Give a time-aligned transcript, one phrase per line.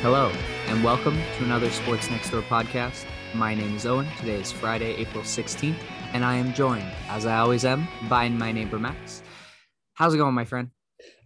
[0.00, 0.32] Hello,
[0.68, 3.04] and welcome to another Sports Next Door podcast.
[3.34, 4.06] My name is Owen.
[4.18, 5.76] Today is Friday, April 16th,
[6.12, 9.22] and I am joined, as I always am, by my neighbor Max.
[9.94, 10.70] How's it going, my friend?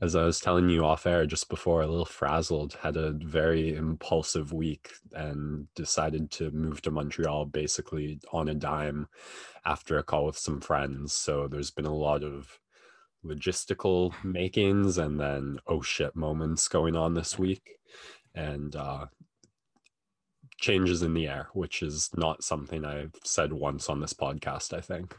[0.00, 3.74] As I was telling you off air just before, a little frazzled, had a very
[3.76, 9.06] impulsive week and decided to move to Montreal basically on a dime
[9.64, 11.12] after a call with some friends.
[11.12, 12.58] So there's been a lot of
[13.24, 17.76] logistical makings and then oh shit moments going on this week
[18.34, 19.06] and uh,
[20.58, 24.80] changes in the air, which is not something I've said once on this podcast, I
[24.80, 25.14] think.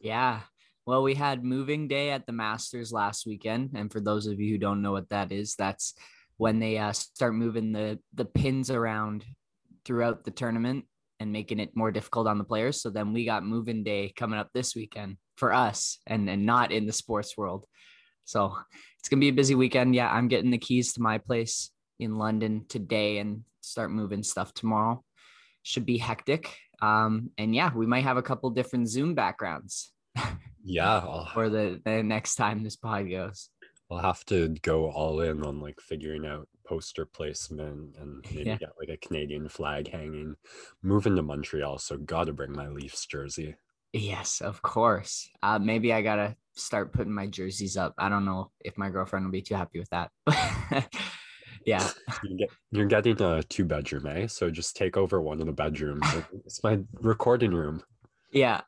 [0.00, 0.40] Yeah.
[0.86, 3.70] Well, we had moving day at the Masters last weekend.
[3.74, 5.94] And for those of you who don't know what that is, that's
[6.36, 9.24] when they uh, start moving the, the pins around
[9.84, 10.84] throughout the tournament
[11.20, 12.82] and making it more difficult on the players.
[12.82, 16.72] So then we got moving day coming up this weekend for us and, and not
[16.72, 17.64] in the sports world.
[18.24, 18.56] So
[18.98, 19.94] it's going to be a busy weekend.
[19.94, 24.54] Yeah, I'm getting the keys to my place in London today and start moving stuff
[24.54, 25.02] tomorrow.
[25.62, 26.54] Should be hectic.
[26.80, 29.92] Um, and yeah, we might have a couple different Zoom backgrounds.
[30.64, 31.24] Yeah.
[31.32, 33.48] for the, the next time this pod goes.
[33.90, 38.56] I'll have to go all in on like figuring out poster placement and maybe Yeah.
[38.56, 40.36] get like a Canadian flag hanging.
[40.82, 43.56] Moving to Montreal, so gotta bring my Leafs jersey.
[43.92, 45.28] Yes, of course.
[45.42, 47.94] Uh, maybe I gotta start putting my jerseys up.
[47.98, 50.10] I don't know if my girlfriend will be too happy with that.
[51.66, 51.88] yeah,
[52.24, 54.26] You get, you're getting a two bedroom, eh?
[54.28, 56.06] So just take over one of the bedrooms.
[56.46, 57.82] it's my recording room.
[58.32, 58.62] yeah,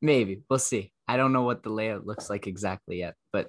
[0.00, 0.92] maybe we'll see.
[1.06, 3.48] I don't know what the layout looks like exactly yet, but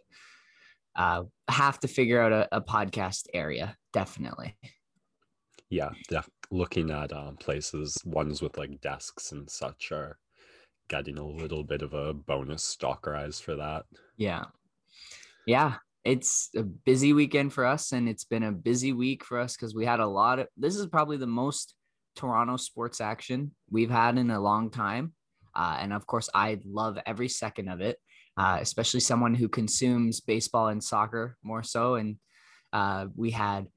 [0.95, 4.55] uh, have to figure out a, a podcast area definitely.
[5.69, 10.17] Yeah, def- looking at um, places, ones with like desks and such are
[10.91, 13.85] getting a little bit of a bonus stalker eyes for that.
[14.17, 14.43] Yeah,
[15.47, 15.75] yeah.
[16.03, 19.73] It's a busy weekend for us, and it's been a busy week for us because
[19.73, 20.47] we had a lot of.
[20.57, 21.75] This is probably the most
[22.15, 25.13] Toronto sports action we've had in a long time.
[25.55, 27.97] Uh, and of course, I love every second of it,
[28.37, 31.95] uh, especially someone who consumes baseball and soccer more so.
[31.95, 32.17] And
[32.73, 33.67] uh, we had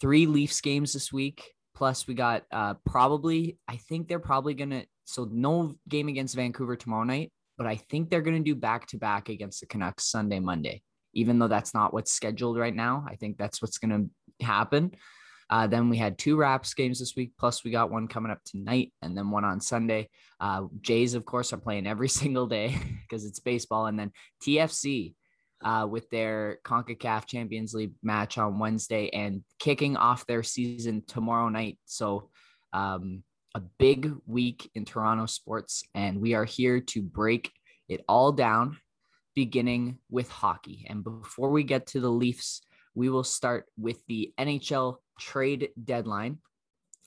[0.00, 1.42] three Leafs games this week.
[1.82, 6.36] Plus, we got uh, probably, I think they're probably going to, so no game against
[6.36, 9.66] Vancouver tomorrow night, but I think they're going to do back to back against the
[9.66, 10.80] Canucks Sunday, Monday,
[11.12, 13.04] even though that's not what's scheduled right now.
[13.08, 14.92] I think that's what's going to happen.
[15.50, 18.44] Uh, then we had two Raps games this week, plus we got one coming up
[18.46, 20.08] tonight and then one on Sunday.
[20.38, 23.86] Uh, Jays, of course, are playing every single day because it's baseball.
[23.86, 24.12] And then
[24.44, 25.14] TFC
[25.64, 31.48] uh, with their CONCACAF Champions League match on Wednesday and kicking off their season tomorrow
[31.48, 31.78] night.
[31.84, 32.30] So,
[32.72, 33.22] um,
[33.54, 37.52] a big week in Toronto sports, and we are here to break
[37.88, 38.78] it all down,
[39.34, 40.86] beginning with hockey.
[40.88, 42.62] And before we get to the Leafs,
[42.94, 46.38] we will start with the NHL trade deadline.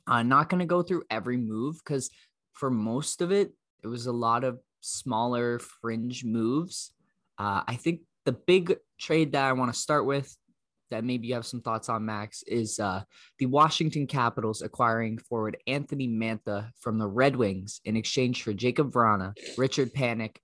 [0.08, 2.10] I'm not going to go through every move because
[2.54, 3.52] for most of it,
[3.84, 6.92] it was a lot of smaller fringe moves.
[7.38, 10.36] Uh, I think the big trade that I want to start with,
[10.92, 13.04] that maybe you have some thoughts on, Max, is uh,
[13.40, 18.92] the Washington Capitals acquiring forward Anthony Mantha from the Red Wings in exchange for Jakub
[18.92, 20.38] Vrana, Richard Panik,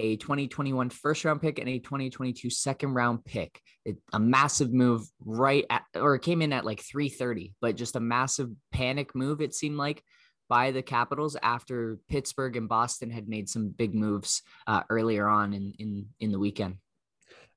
[0.00, 3.60] a 2021 first round pick and a 2022 second round pick.
[3.84, 7.96] It, a massive move right at, or it came in at like 330, but just
[7.96, 10.02] a massive panic move, it seemed like,
[10.48, 15.52] by the Capitals after Pittsburgh and Boston had made some big moves uh, earlier on
[15.52, 16.76] in, in, in the weekend.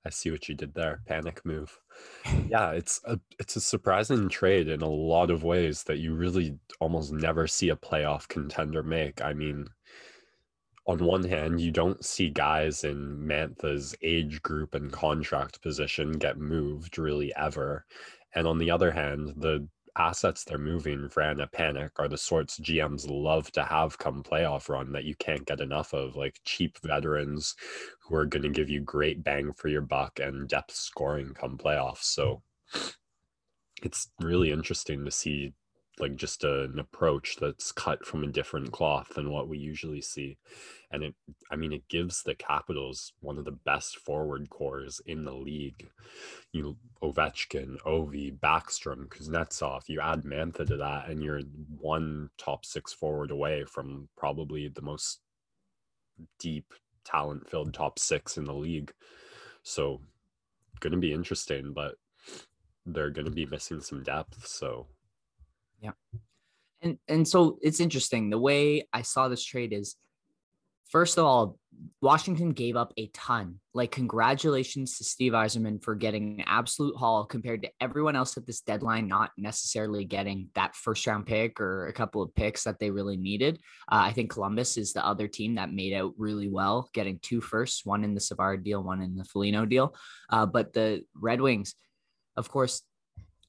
[0.05, 1.01] I see what you did there.
[1.07, 1.79] Panic move.
[2.49, 6.57] Yeah, it's a it's a surprising trade in a lot of ways that you really
[6.79, 9.21] almost never see a playoff contender make.
[9.21, 9.67] I mean,
[10.87, 16.37] on one hand, you don't see guys in Mantha's age group and contract position get
[16.37, 17.85] moved really ever.
[18.33, 23.09] And on the other hand, the assets they're moving, Vrana Panik, are the sorts GMs
[23.09, 27.55] love to have come playoff run that you can't get enough of, like cheap veterans
[28.01, 31.57] who are going to give you great bang for your buck and depth scoring come
[31.57, 32.03] playoffs.
[32.03, 32.41] So
[33.81, 35.53] it's really interesting to see
[36.01, 40.01] like just a, an approach that's cut from a different cloth than what we usually
[40.01, 40.37] see
[40.91, 41.15] and it
[41.51, 45.89] i mean it gives the capitals one of the best forward cores in the league.
[46.51, 51.41] You ovechkin ovi backstrom kuznetsov you add mantha to that and you're
[51.79, 55.21] one top six forward away from probably the most
[56.39, 56.73] deep
[57.03, 58.93] talent filled top six in the league.
[59.63, 60.01] So
[60.79, 61.95] going to be interesting but
[62.85, 64.87] they're going to be missing some depth so
[66.81, 68.29] And and so it's interesting.
[68.29, 69.95] The way I saw this trade is
[70.91, 71.57] first of all,
[72.01, 73.59] Washington gave up a ton.
[73.73, 78.45] Like, congratulations to Steve Yzerman for getting an absolute haul compared to everyone else at
[78.45, 82.77] this deadline, not necessarily getting that first round pick or a couple of picks that
[82.77, 83.61] they really needed.
[83.89, 87.41] Uh, I think Columbus is the other team that made out really well, getting two
[87.41, 89.95] firsts, one in the Savard deal, one in the Foligno deal.
[90.29, 91.73] Uh, but the Red Wings,
[92.35, 92.81] of course,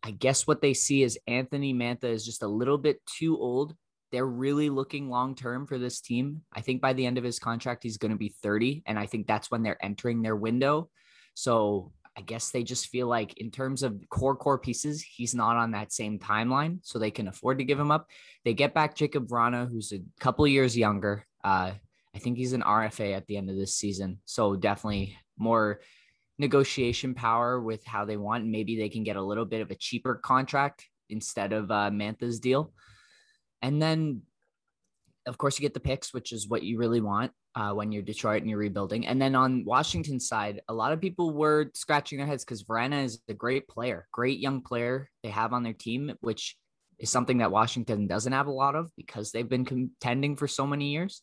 [0.03, 3.75] I guess what they see is Anthony Mantha is just a little bit too old
[4.13, 6.43] they're really looking long term for this team.
[6.53, 8.83] I think by the end of his contract, he's going to be 30.
[8.87, 10.91] And I think that's when they're entering their window.
[11.35, 15.57] So I guess they just feel like, in terms of core, core pieces, he's not
[15.57, 16.81] on that same timeline.
[16.83, 18.07] So they can afford to give him up.
[18.45, 21.27] They get back Jakub Vrana, who's a couple years younger.
[21.43, 21.73] Uh,
[22.15, 24.19] I think he's an RFA at the end of this season.
[24.27, 25.81] So definitely more
[26.39, 28.47] negotiation power with how they want.
[28.47, 32.41] Maybe they can get a little bit of a cheaper contract instead of uh, Mantha's
[32.41, 32.73] deal.
[33.61, 34.23] And then,
[35.27, 38.03] of course, you get the picks, which is what you really want uh, when you're
[38.03, 39.07] Detroit and you're rebuilding.
[39.07, 43.05] And then on Washington's side, a lot of people were scratching their heads because Vrana
[43.05, 46.57] is a great player, great young player they have on their team, which
[46.99, 50.67] is something that Washington doesn't have a lot of because they've been contending for so
[50.67, 51.23] many years.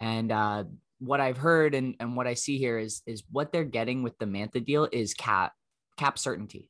[0.00, 0.64] And uh,
[0.98, 4.18] what I've heard and, and what I see here is is what they're getting with
[4.18, 5.52] the Mantha deal is cap
[5.96, 6.68] cap certainty.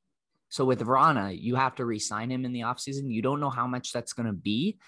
[0.49, 3.13] So with Vrana, you have to re-sign him in the offseason.
[3.13, 4.79] You don't know how much that's going to be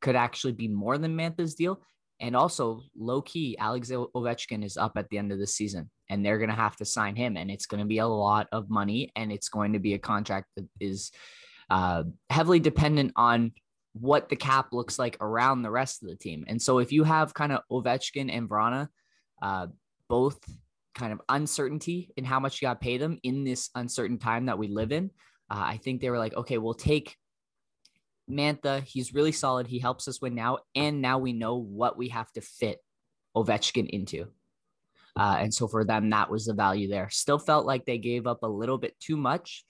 [0.00, 1.82] could actually be more than Mantha's deal.
[2.20, 6.24] And also, low key, Alex Ovechkin is up at the end of the season, and
[6.24, 8.68] they're going to have to sign him, and it's going to be a lot of
[8.68, 11.12] money, and it's going to be a contract that is
[11.70, 13.52] uh, heavily dependent on
[13.92, 16.44] what the cap looks like around the rest of the team.
[16.46, 18.88] And so, if you have kind of Ovechkin and Vrana,
[19.42, 19.68] uh,
[20.08, 20.38] both
[20.94, 24.46] kind of uncertainty in how much you got to pay them in this uncertain time
[24.46, 25.10] that we live in,
[25.50, 27.16] uh, I think they were like, okay, we'll take
[28.30, 29.66] Mantha, he's really solid.
[29.66, 30.58] He helps us win now.
[30.74, 32.78] And now we know what we have to fit
[33.36, 34.26] Ovechkin into.
[35.16, 37.08] Uh, and so for them, that was the value there.
[37.10, 39.64] Still felt like they gave up a little bit too much,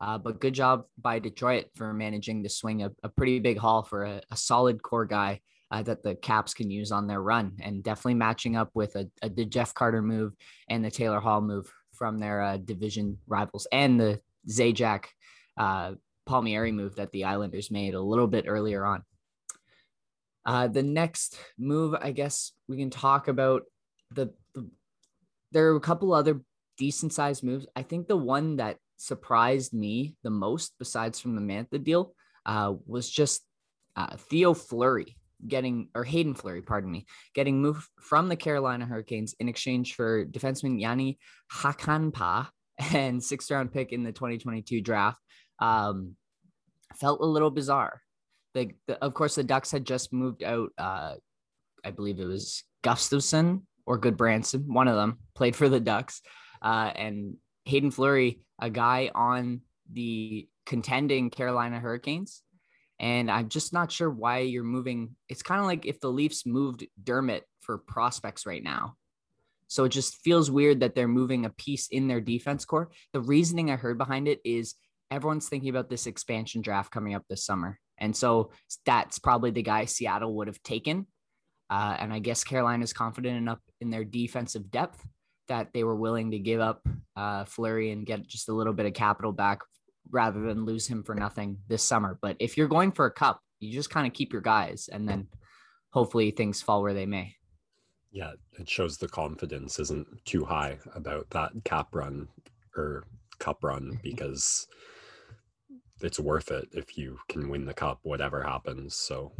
[0.00, 3.82] uh, but good job by Detroit for managing to swing a, a pretty big haul
[3.82, 5.40] for a, a solid core guy
[5.70, 9.08] uh, that the Caps can use on their run, and definitely matching up with a,
[9.22, 10.32] a the Jeff Carter move
[10.68, 15.04] and the Taylor Hall move from their uh, division rivals and the Zajac
[15.56, 15.92] uh,
[16.26, 19.02] Palmieri move that the Islanders made a little bit earlier on.
[20.46, 23.64] Uh, the next move, I guess we can talk about
[24.12, 24.70] the, the
[25.52, 26.40] there are a couple other
[26.78, 27.66] decent sized moves.
[27.74, 32.14] I think the one that surprised me the most, besides from the Mantha deal,
[32.44, 33.42] uh, was just
[33.96, 35.16] uh, Theo Fleury
[35.46, 40.24] getting or Hayden Fleury, pardon me, getting moved from the Carolina Hurricanes in exchange for
[40.24, 41.18] defenseman Jani
[41.52, 42.48] Hakanpää
[42.94, 45.20] and sixth round pick in the 2022 draft
[45.58, 46.16] um,
[46.94, 48.02] felt a little bizarre.
[48.54, 50.70] The, the, of course, the Ducks had just moved out.
[50.76, 51.14] Uh,
[51.84, 56.20] I believe it was Gustafsson or Gudbranson, one of them played for the Ducks,
[56.60, 57.36] uh, and
[57.68, 59.60] Hayden Fleury, a guy on
[59.92, 62.42] the contending Carolina Hurricanes.
[62.98, 65.16] And I'm just not sure why you're moving.
[65.28, 68.94] It's kind of like if the Leafs moved Dermott for prospects right now.
[69.68, 72.90] So it just feels weird that they're moving a piece in their defense core.
[73.12, 74.74] The reasoning I heard behind it is
[75.10, 77.78] everyone's thinking about this expansion draft coming up this summer.
[77.98, 78.50] And so
[78.86, 81.06] that's probably the guy Seattle would have taken.
[81.68, 85.04] Uh, and I guess Carolina is confident enough in their defensive depth
[85.48, 86.86] that they were willing to give up
[87.16, 89.60] uh, Fleury and get just a little bit of capital back
[90.10, 92.18] rather than lose him for nothing this summer.
[92.20, 95.08] But if you're going for a cup, you just kind of keep your guys and
[95.08, 95.28] then
[95.90, 97.34] hopefully things fall where they may.
[98.10, 102.28] Yeah, it shows the confidence isn't too high about that cap run
[102.76, 103.04] or
[103.38, 104.66] cup run because
[106.00, 108.94] it's worth it if you can win the cup, whatever happens.
[108.94, 109.32] So,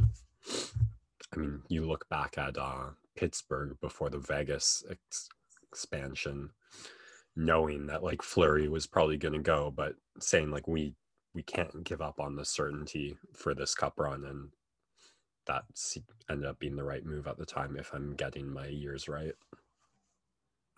[1.32, 5.28] I mean, you look back at uh, Pittsburgh before the Vegas ex-
[5.70, 6.50] expansion,
[7.36, 10.94] knowing that like Fleury was probably going to go, but saying like we
[11.34, 14.48] we can't give up on the certainty for this cup run, and
[15.46, 15.64] that
[16.30, 17.76] ended up being the right move at the time.
[17.78, 19.34] If I'm getting my years right.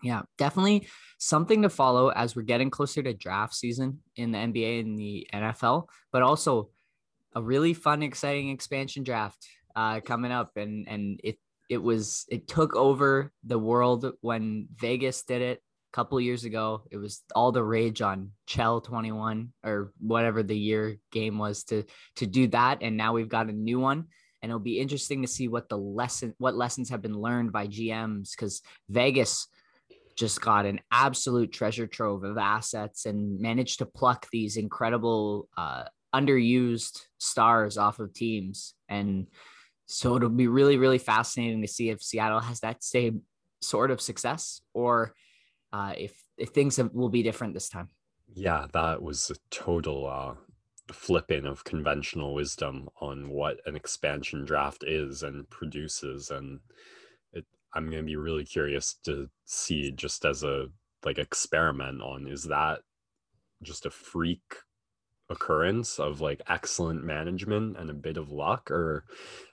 [0.03, 0.87] Yeah, definitely
[1.19, 5.27] something to follow as we're getting closer to draft season in the NBA and the
[5.31, 6.69] NFL, but also
[7.35, 10.57] a really fun, exciting expansion draft uh, coming up.
[10.57, 11.37] And and it
[11.71, 16.83] it was it took over the world when Vegas did it a couple years ago.
[16.91, 21.85] It was all the rage on Chell 21 or whatever the year game was to
[22.17, 22.79] to do that.
[22.81, 24.07] And now we've got a new one
[24.41, 27.67] and it'll be interesting to see what the lesson what lessons have been learned by
[27.67, 29.47] GMs because Vegas
[30.17, 35.85] just got an absolute treasure trove of assets and managed to pluck these incredible uh,
[36.13, 39.27] underused stars off of teams and
[39.91, 43.23] So it'll be really, really fascinating to see if Seattle has that same
[43.61, 45.13] sort of success or
[45.73, 47.89] uh, if if things have, will be different this time.
[48.33, 50.33] Yeah, that was a total uh,
[50.93, 56.59] flipping of conventional wisdom on what an expansion draft is and produces, and
[57.33, 60.67] it, I'm going to be really curious to see just as a
[61.03, 62.79] like experiment on is that
[63.63, 64.55] just a freak
[65.31, 69.05] occurrence of like excellent management and a bit of luck or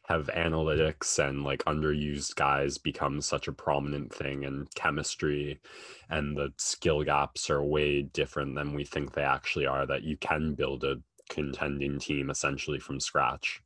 [0.08, 5.60] have analytics and like underused guys become such a prominent thing and chemistry
[6.08, 10.16] and the skill gaps are way different than we think they actually are that you
[10.16, 10.96] can build a
[11.28, 13.60] contending team essentially from scratch.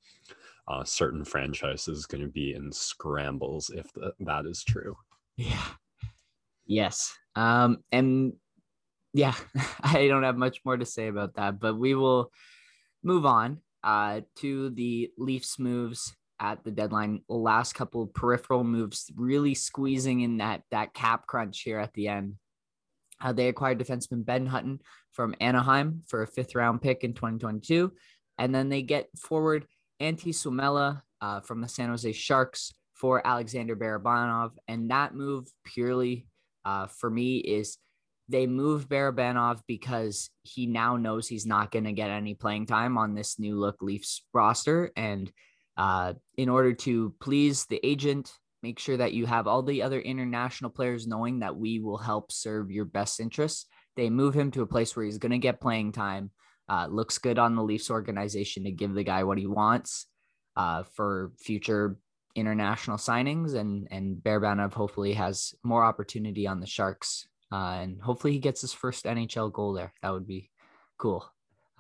[0.66, 4.96] Uh, certain franchises going to be in scrambles if the, that is true.
[5.36, 5.66] Yeah.
[6.66, 7.16] Yes.
[7.36, 8.32] Um and
[9.14, 9.34] yeah,
[9.82, 12.32] I don't have much more to say about that, but we will
[13.04, 17.22] move on uh, to the Leafs moves at the deadline.
[17.28, 22.08] Last couple of peripheral moves, really squeezing in that that cap crunch here at the
[22.08, 22.34] end.
[23.20, 24.80] Uh, they acquired defenseman Ben Hutton
[25.12, 27.92] from Anaheim for a fifth round pick in 2022,
[28.36, 29.66] and then they get forward
[30.00, 36.26] Antti Suomela uh, from the San Jose Sharks for Alexander Barabanov, and that move purely
[36.64, 37.78] uh, for me is
[38.28, 42.96] they move Barabanov because he now knows he's not going to get any playing time
[42.96, 44.90] on this new look Leafs roster.
[44.96, 45.30] And
[45.76, 50.00] uh, in order to please the agent, make sure that you have all the other
[50.00, 53.66] international players knowing that we will help serve your best interests.
[53.96, 56.30] They move him to a place where he's going to get playing time.
[56.68, 60.06] Uh, looks good on the Leafs organization to give the guy what he wants
[60.56, 61.98] uh, for future
[62.34, 63.54] international signings.
[63.54, 68.62] And and Barabanov hopefully has more opportunity on the Sharks uh, and hopefully he gets
[68.62, 69.92] his first NHL goal there.
[70.02, 70.50] That would be
[70.98, 71.30] cool.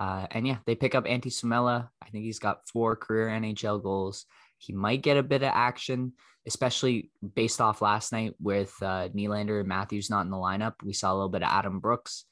[0.02, 1.88] Uh, and yeah, they pick up Antti Suomela.
[2.02, 4.26] I think he's got four career NHL goals.
[4.58, 9.60] He might get a bit of action, especially based off last night with uh, Nylander
[9.60, 10.74] and Matthews not in the lineup.
[10.82, 12.24] We saw a little bit of Adam Brooks.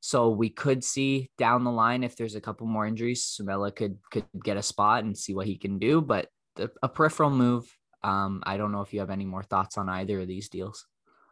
[0.00, 3.98] So we could see down the line if there's a couple more injuries, Suomela could
[4.10, 6.00] could get a spot and see what he can do.
[6.00, 6.26] But
[6.56, 7.72] the, a peripheral move.
[8.02, 10.86] Um, I don't know if you have any more thoughts on either of these deals.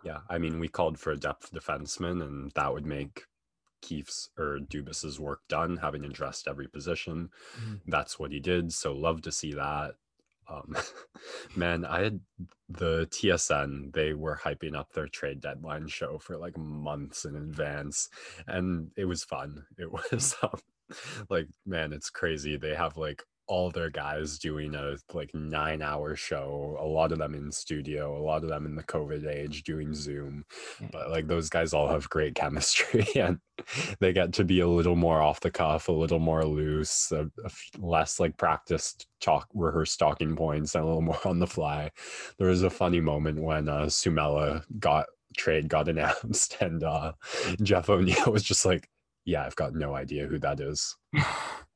[0.04, 3.25] Yeah, I mean, we called for a depth defenseman, and that would make
[3.81, 7.31] Keefe's or Dubas's work done, having addressed every position.
[7.59, 7.91] Mm-hmm.
[7.91, 8.73] That's what he did.
[8.73, 9.95] So love to see that.
[10.49, 10.77] Um,
[11.57, 12.21] man, I had
[12.69, 18.09] the TSN, they were hyping up their trade deadline show for like months in advance,
[18.47, 19.65] and it was fun.
[19.79, 20.61] It was um,
[21.29, 22.57] like, man, it's crazy.
[22.57, 27.19] They have like all their guys doing a like nine hour show a lot of
[27.19, 30.45] them in studio a lot of them in the covid age doing zoom
[30.92, 33.38] but like those guys all have great chemistry and
[33.99, 37.28] they get to be a little more off the cuff a little more loose a,
[37.45, 41.90] a less like practiced talk rehearsed talking points and a little more on the fly.
[42.38, 47.12] There was a funny moment when uh Suomela got trade got announced and uh
[47.62, 48.88] jeff o'neill was just like
[49.25, 50.97] yeah i've got no idea who that is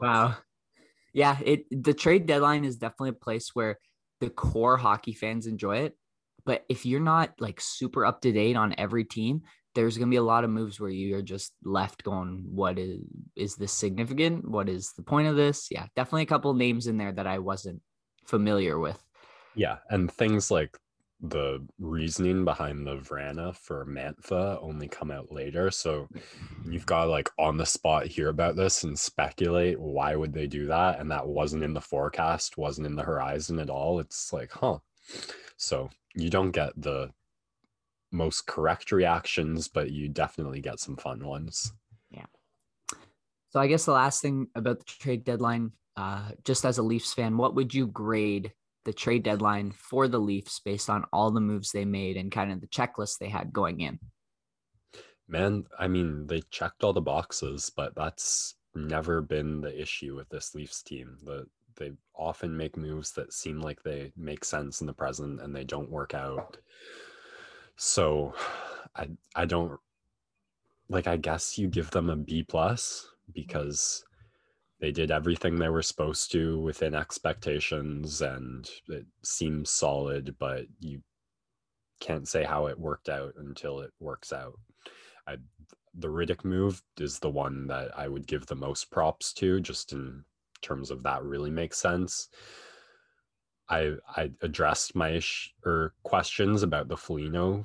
[0.00, 0.36] wow.
[1.12, 3.78] Yeah, it the trade deadline is definitely a place where
[4.20, 5.96] the core hockey fans enjoy it.
[6.44, 9.42] But if you're not like super up to date on every team,
[9.74, 13.00] there's gonna be a lot of moves where you're just left going, what is
[13.36, 14.48] is this significant?
[14.48, 15.68] What is the point of this?
[15.70, 17.80] Yeah, definitely a couple names in there that I wasn't
[18.26, 19.02] familiar with.
[19.54, 20.76] Yeah, and things like
[21.28, 25.70] the reasoning behind the Vrana for Mantha only come out later.
[25.70, 26.06] So
[26.68, 30.66] you've got like on the spot hear about this and speculate why would they do
[30.66, 31.00] that?
[31.00, 34.00] And that wasn't in the forecast, wasn't in the horizon at all.
[34.00, 34.78] It's like, huh.
[35.56, 37.10] So you don't get the
[38.12, 41.72] most correct reactions, but you definitely get some fun ones.
[42.10, 42.26] Yeah.
[43.48, 47.14] So I guess the last thing about the trade deadline, uh, just as a Leafs
[47.14, 48.52] fan, what would you grade
[48.84, 52.52] the trade deadline for the Leafs based on all the moves they made and kind
[52.52, 53.98] of the checklist they had going in?
[55.26, 60.28] Man, I mean, they checked all the boxes, but that's never been the issue with
[60.28, 61.16] this Leafs team.
[61.24, 65.54] The they often make moves that seem like they make sense in the present and
[65.54, 66.56] they don't work out.
[67.76, 68.34] So
[68.94, 69.78] I I don't
[70.88, 74.04] like I guess you give them a B plus because
[74.84, 81.00] they did everything they were supposed to within expectations and it seems solid but you
[82.00, 84.58] can't say how it worked out until it works out.
[85.26, 85.36] I,
[85.94, 89.94] the Rittich move is the one that I would give the most props to just
[89.94, 90.22] in
[90.60, 92.28] terms of that really makes sense.
[93.70, 95.22] I I addressed my
[95.64, 97.64] or er, questions about the Foligno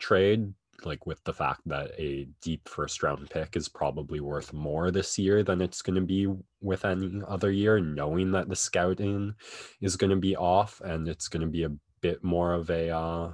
[0.00, 0.52] trade
[0.84, 5.18] like with the fact that a deep first round pick is probably worth more this
[5.18, 6.28] year than it's going to be
[6.60, 9.34] with any other year, knowing that the scouting
[9.80, 12.90] is going to be off and it's going to be a bit more of a
[12.90, 13.32] uh,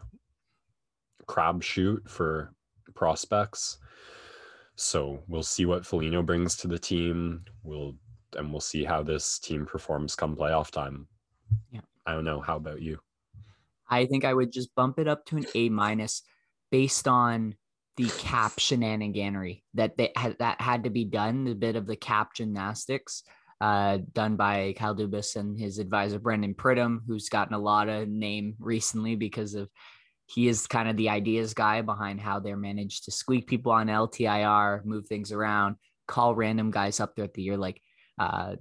[1.27, 2.53] crab shoot for
[2.95, 3.79] prospects.
[4.77, 7.45] So we'll see what Foligno brings to the team.
[7.63, 7.97] We'll
[8.37, 11.09] and we'll see how this team performs come playoff time.
[11.73, 11.81] Yeah.
[12.07, 12.41] I don't know.
[12.41, 13.01] How about you?
[13.89, 16.23] I think I would just bump it up to an A minus
[16.71, 17.55] based on
[17.97, 21.97] the cap shenaniganery that they had that had to be done, the bit of the
[21.97, 23.23] cap gymnastics
[23.61, 28.09] uh, done by Kyle Dubas and his advisor Brandon Pridham, who's gotten a lot of
[28.09, 29.69] name recently because of
[30.27, 33.89] he is kind of the ideas guy behind how they're managed to squeak people on
[33.89, 37.57] LTIR, move things around, call random guys up throughout the year.
[37.57, 37.83] Like,
[38.19, 38.55] uh,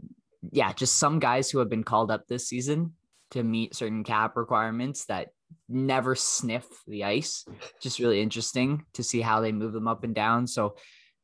[0.51, 2.93] yeah, just some guys who have been called up this season
[3.31, 5.29] to meet certain cap requirements that
[5.69, 7.45] never sniff the ice.
[7.81, 10.47] Just really interesting to see how they move them up and down.
[10.47, 10.75] So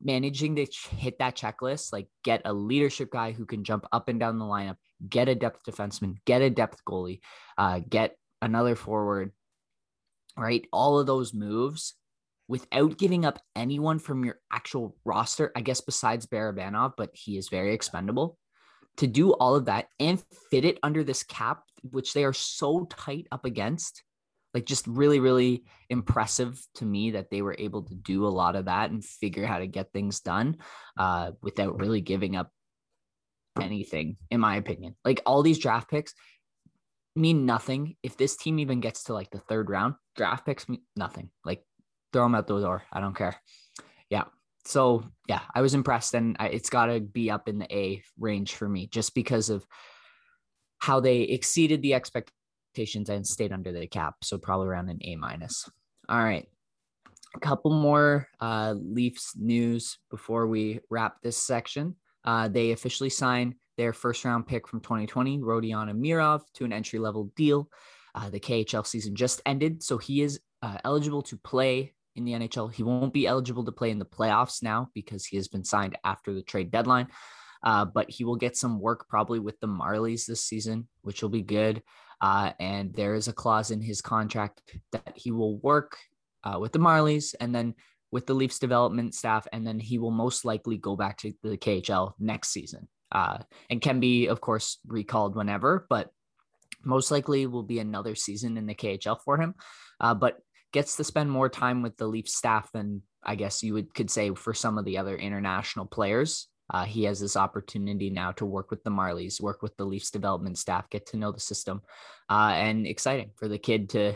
[0.01, 4.19] managing to hit that checklist, like get a leadership guy who can jump up and
[4.19, 7.21] down the lineup, get a depth defenseman, get a depth goalie,
[7.57, 9.31] uh, get another forward,
[10.37, 10.65] right?
[10.71, 11.95] All of those moves
[12.47, 17.49] without giving up anyone from your actual roster, I guess besides Barabanov, but he is
[17.49, 18.37] very expendable.
[18.97, 22.85] To do all of that and fit it under this cap, which they are so
[22.85, 24.03] tight up against,
[24.55, 28.55] like just really really impressive to me that they were able to do a lot
[28.55, 30.55] of that and figure how to get things done
[30.97, 32.49] uh, without really giving up
[33.61, 34.95] anything in my opinion.
[35.03, 36.13] Like all these draft picks
[37.17, 37.97] mean nothing.
[38.01, 41.29] If this team even gets to like the third round draft picks mean nothing.
[41.43, 41.63] Like
[42.13, 42.83] throw them out the door.
[42.93, 43.35] I don't care.
[44.09, 44.23] Yeah.
[44.65, 48.01] So yeah i was impressed and I, it's got to be up in the a
[48.17, 49.65] range for me just because of
[50.79, 52.44] how they exceeded the expectations
[52.75, 54.15] expectations and stayed under the cap.
[54.21, 55.69] So probably around an A minus.
[56.09, 56.47] All right.
[57.35, 61.95] A couple more uh, Leafs news before we wrap this section.
[62.23, 66.99] Uh, they officially signed their first round pick from 2020, Rodion Amirov, to an entry
[66.99, 67.69] level deal.
[68.13, 72.31] Uh, the KHL season just ended, so he is uh, eligible to play in the
[72.31, 72.73] NHL.
[72.73, 75.97] He won't be eligible to play in the playoffs now because he has been signed
[76.05, 77.07] after the trade deadline.
[77.61, 81.29] Uh, but he will get some work probably with the Marlies this season, which will
[81.29, 81.81] be good.
[82.21, 85.97] Uh, and there is a clause in his contract that he will work
[86.43, 87.73] uh, with the Marlies and then
[88.11, 91.57] with the Leafs development staff, and then he will most likely go back to the
[91.57, 92.87] KHL next season.
[93.11, 96.09] Uh, and can be, of course, recalled whenever, but
[96.83, 99.55] most likely will be another season in the KHL for him.
[99.99, 100.39] Uh, but
[100.71, 104.11] gets to spend more time with the Leafs staff than I guess you would could
[104.11, 106.47] say for some of the other international players.
[106.69, 110.09] Uh, he has this opportunity now to work with the Marlies, work with the Leafs
[110.09, 111.81] development staff, get to know the system,
[112.29, 114.13] uh, and exciting for the kid to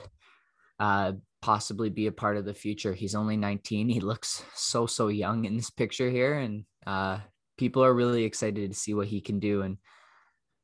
[0.80, 2.94] uh, possibly be a part of the future.
[2.94, 3.90] He's only 19.
[3.90, 7.20] He looks so so young in this picture here, and uh,
[7.58, 9.62] people are really excited to see what he can do.
[9.62, 9.78] And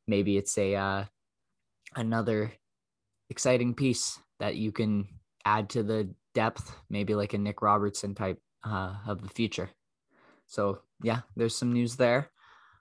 [0.08, 1.06] maybe it's a uh,
[1.96, 2.52] another
[3.30, 5.08] exciting piece that you can
[5.46, 9.70] add to the depth, maybe like a Nick Robertson type uh, of the future.
[10.48, 12.30] So yeah, there's some news there.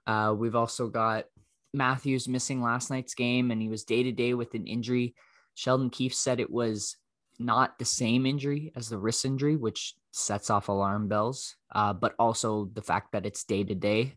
[0.07, 1.25] Uh, we've also got
[1.73, 5.15] Matthews missing last night's game, and he was day to day with an injury.
[5.55, 6.97] Sheldon Keefe said it was
[7.39, 12.15] not the same injury as the wrist injury, which sets off alarm bells, uh, but
[12.19, 14.15] also the fact that it's day to day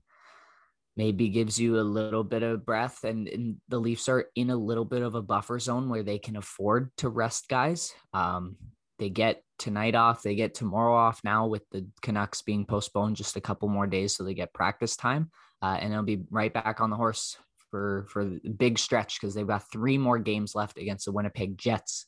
[0.96, 3.04] maybe gives you a little bit of breath.
[3.04, 6.18] And, and, the Leafs are in a little bit of a buffer zone where they
[6.18, 7.94] can afford to rest guys.
[8.14, 8.56] Um,
[8.98, 10.24] they get tonight off.
[10.24, 14.16] They get tomorrow off now with the Canucks being postponed just a couple more days,
[14.16, 17.38] so they get practice time, uh, and they'll be right back on the horse
[17.70, 21.58] for for the big stretch because they've got three more games left against the Winnipeg
[21.58, 22.06] Jets,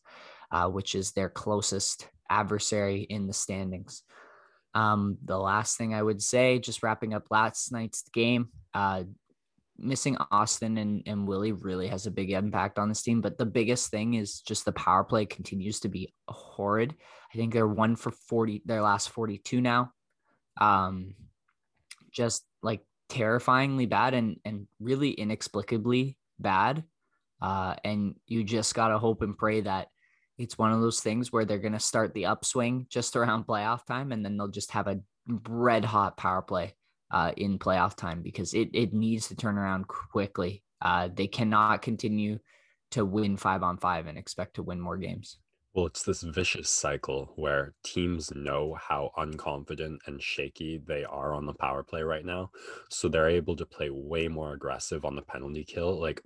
[0.51, 4.03] uh, which is their closest adversary in the standings.
[4.75, 9.03] Um, the last thing I would say, just wrapping up last night's game, uh,
[9.81, 13.21] missing Austin and, and Willie really has a big impact on this team.
[13.21, 16.95] But the biggest thing is just the power play continues to be horrid.
[17.33, 19.91] I think they're one for 40, their last 42 now.
[20.59, 21.15] Um,
[22.11, 26.83] just like terrifyingly bad and, and really inexplicably bad.
[27.41, 29.87] Uh, and you just got to hope and pray that
[30.37, 33.85] it's one of those things where they're going to start the upswing just around playoff
[33.85, 34.99] time and then they'll just have a
[35.47, 36.73] red hot power play
[37.11, 40.63] uh, in playoff time because it, it needs to turn around quickly.
[40.81, 42.39] Uh, they cannot continue
[42.91, 45.37] to win five on five and expect to win more games.
[45.73, 51.45] Well, it's this vicious cycle where teams know how unconfident and shaky they are on
[51.45, 52.49] the power play right now.
[52.89, 55.99] So they're able to play way more aggressive on the penalty kill.
[55.99, 56.23] Like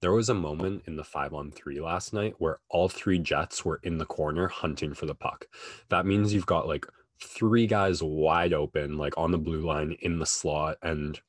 [0.00, 3.64] there was a moment in the five on three last night where all three Jets
[3.64, 5.46] were in the corner hunting for the puck.
[5.90, 6.86] That means you've got like
[7.22, 11.20] three guys wide open, like on the blue line in the slot, and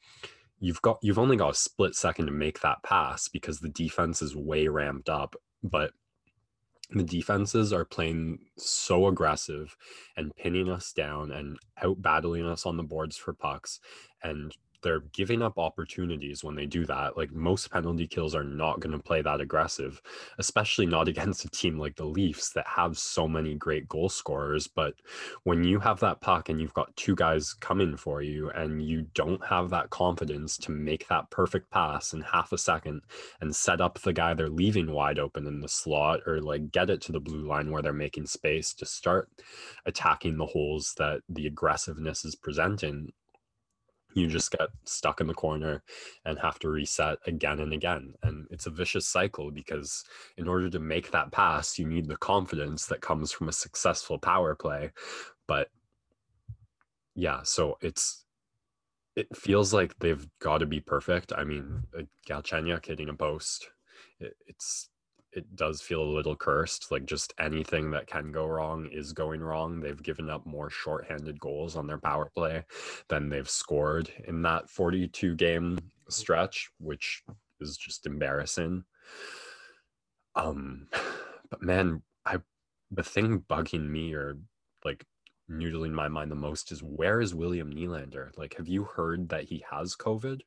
[0.60, 4.22] you've got you've only got a split second to make that pass because the defense
[4.22, 5.36] is way ramped up.
[5.64, 5.92] But
[6.90, 9.76] the defenses are playing so aggressive
[10.16, 13.80] and pinning us down and out battling us on the boards for pucks.
[14.24, 17.18] And they're giving up opportunities when they do that.
[17.18, 20.02] Like most penalty kills are not going to play that aggressive,
[20.38, 24.68] especially not against a team like the Leafs that have so many great goal scorers.
[24.68, 24.96] But
[25.44, 29.08] when you have that puck and you've got two guys coming for you and you
[29.14, 33.02] don't have that confidence to make that perfect pass in half a second
[33.42, 36.90] and set up the guy they're leaving wide open in the slot or like get
[36.90, 39.30] it to the blue line where they're making space to start
[39.86, 43.12] attacking the holes that the aggressiveness is presenting
[44.18, 45.84] you just get stuck in the corner
[46.26, 48.14] and have to reset again and again.
[48.24, 50.04] And it's a vicious cycle because
[50.38, 54.18] in order to make that pass, you need the confidence that comes from a successful
[54.18, 54.92] power play.
[55.48, 55.70] But
[57.16, 58.26] yeah, so it's
[59.16, 61.34] it feels like they've got to be perfect.
[61.36, 61.84] I mean,
[62.30, 63.68] Galchenyuk hitting a post,
[64.20, 64.90] it, it's
[65.38, 66.92] it does feel a little cursed.
[66.92, 69.80] Like just anything that can go wrong is going wrong.
[69.80, 72.66] They've given up more shorthanded goals on their power play
[73.08, 75.78] than they've scored in that 42 game
[76.10, 77.24] stretch, which
[77.62, 78.84] is just embarrassing.
[80.36, 80.88] Um,
[81.52, 82.40] but man, I
[82.90, 84.40] the thing bugging me or
[84.84, 85.06] like
[85.52, 88.36] noodling my mind the most is where is William Nylander?
[88.38, 90.42] Like, have you heard that he has COVID?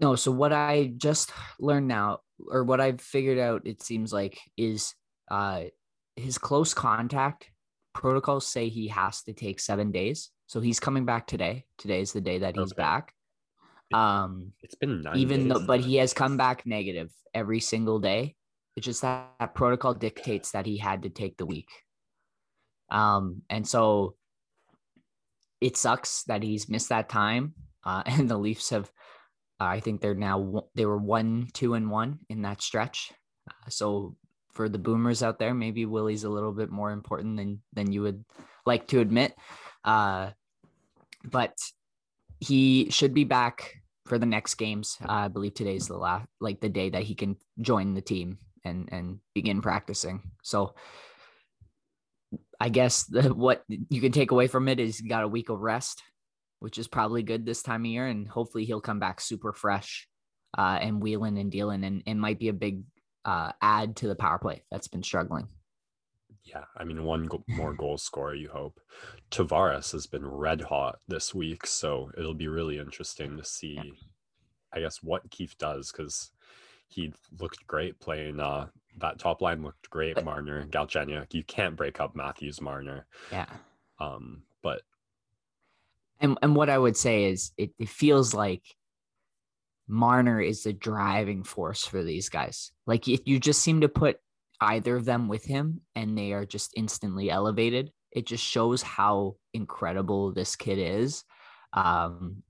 [0.00, 2.20] No, so what I just learned now,
[2.50, 4.94] or what I've figured out, it seems like, is
[5.30, 5.64] uh,
[6.16, 7.50] his close contact
[7.94, 10.30] protocols say he has to take seven days.
[10.46, 11.64] So he's coming back today.
[11.78, 12.82] Today is the day that he's okay.
[12.82, 13.12] back.
[13.92, 18.36] Um, it's been even though, but he has come back negative every single day.
[18.76, 21.68] It's just that, that protocol dictates that he had to take the week.
[22.90, 24.14] Um, and so
[25.60, 27.54] it sucks that he's missed that time.
[27.84, 28.90] Uh, and the Leafs have
[29.60, 33.12] I think they're now they were one, two, and one in that stretch.
[33.48, 34.16] Uh, so
[34.52, 38.02] for the boomers out there, maybe Willie's a little bit more important than than you
[38.02, 38.24] would
[38.66, 39.34] like to admit.
[39.84, 40.30] Uh,
[41.24, 41.56] but
[42.40, 44.96] he should be back for the next games.
[45.02, 48.38] Uh, I believe today's the last, like the day that he can join the team
[48.64, 50.22] and and begin practicing.
[50.42, 50.74] So
[52.60, 55.48] I guess the, what you can take away from it is you got a week
[55.48, 56.02] of rest
[56.60, 58.06] which is probably good this time of year.
[58.06, 60.08] And hopefully he'll come back super fresh
[60.56, 62.82] uh, and wheeling and dealing and, and might be a big
[63.24, 65.48] uh, add to the power play that's been struggling.
[66.44, 68.80] Yeah, I mean, one go- more goal scorer, you hope.
[69.30, 73.82] Tavares has been red hot this week, so it'll be really interesting to see, yeah.
[74.72, 76.30] I guess, what Keefe does because
[76.88, 78.40] he looked great playing.
[78.40, 78.68] Uh,
[78.98, 80.14] that top line looked great.
[80.14, 83.06] But, Marner, Galchenyuk, you can't break up Matthews Marner.
[83.30, 83.46] Yeah.
[84.00, 84.42] Um,
[86.20, 88.62] and and what I would say is it, it feels like
[89.86, 92.72] Marner is the driving force for these guys.
[92.86, 94.18] Like if you just seem to put
[94.60, 97.90] either of them with him and they are just instantly elevated.
[98.10, 101.24] It just shows how incredible this kid is.
[101.72, 102.42] Um,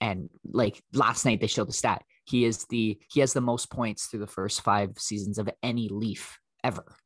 [0.00, 2.02] and like last night they showed the stat.
[2.24, 5.88] He is the he has the most points through the first five seasons of any
[5.88, 6.96] Leaf ever,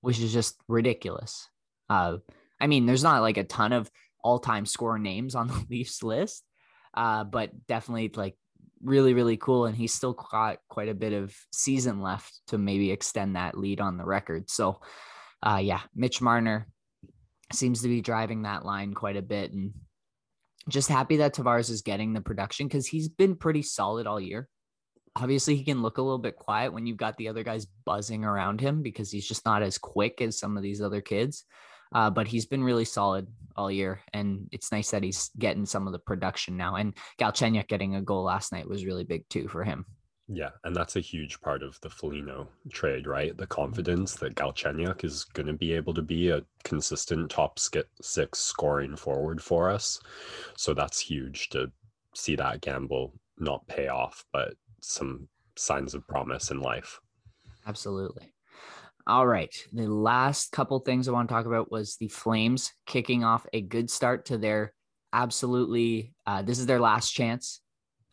[0.00, 1.48] which is just ridiculous.
[1.90, 2.18] Uh,
[2.60, 3.90] I mean, there's not like a ton of
[4.22, 6.44] all time score names on the Leafs list.
[6.94, 8.36] Uh, but definitely like
[8.82, 9.66] really, really cool.
[9.66, 13.80] And he's still got quite a bit of season left to maybe extend that lead
[13.80, 14.50] on the record.
[14.50, 14.80] So,
[15.42, 16.66] uh, yeah, Mitch Marner
[17.52, 19.52] seems to be driving that line quite a bit.
[19.52, 19.72] And
[20.68, 24.48] just happy that Tavares is getting the production because he's been pretty solid all year.
[25.14, 28.24] Obviously, he can look a little bit quiet when you've got the other guys buzzing
[28.24, 31.44] around him because he's just not as quick as some of these other kids.
[31.94, 33.26] Uh, but he's been really solid
[33.56, 36.76] all year, and it's nice that he's getting some of the production now.
[36.76, 39.84] And Galchenyuk getting a goal last night was really big too for him.
[40.28, 43.36] Yeah, and that's a huge part of the Foligno trade, right?
[43.36, 48.38] The confidence that Galchenyuk is going to be able to be a consistent top six
[48.38, 50.00] scoring forward for us.
[50.56, 51.70] So that's huge to
[52.14, 57.00] see that gamble not pay off, but some signs of promise in life.
[57.66, 58.32] Absolutely.
[59.06, 59.52] All right.
[59.72, 63.60] The last couple things I want to talk about was the Flames kicking off a
[63.60, 64.72] good start to their
[65.12, 67.60] absolutely, uh, this is their last chance.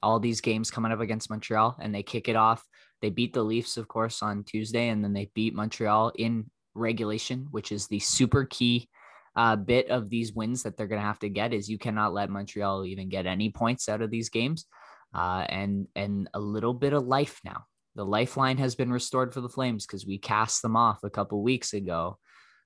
[0.02, 2.66] All these games coming up against Montreal, and they kick it off.
[3.02, 7.48] They beat the Leafs, of course, on Tuesday, and then they beat Montreal in regulation,
[7.52, 8.90] which is the super key
[9.36, 11.54] uh, bit of these wins that they're going to have to get.
[11.54, 14.66] Is you cannot let Montreal even get any points out of these games,
[15.14, 19.42] uh, and and a little bit of life now the lifeline has been restored for
[19.42, 22.18] the Flames because we cast them off a couple weeks ago.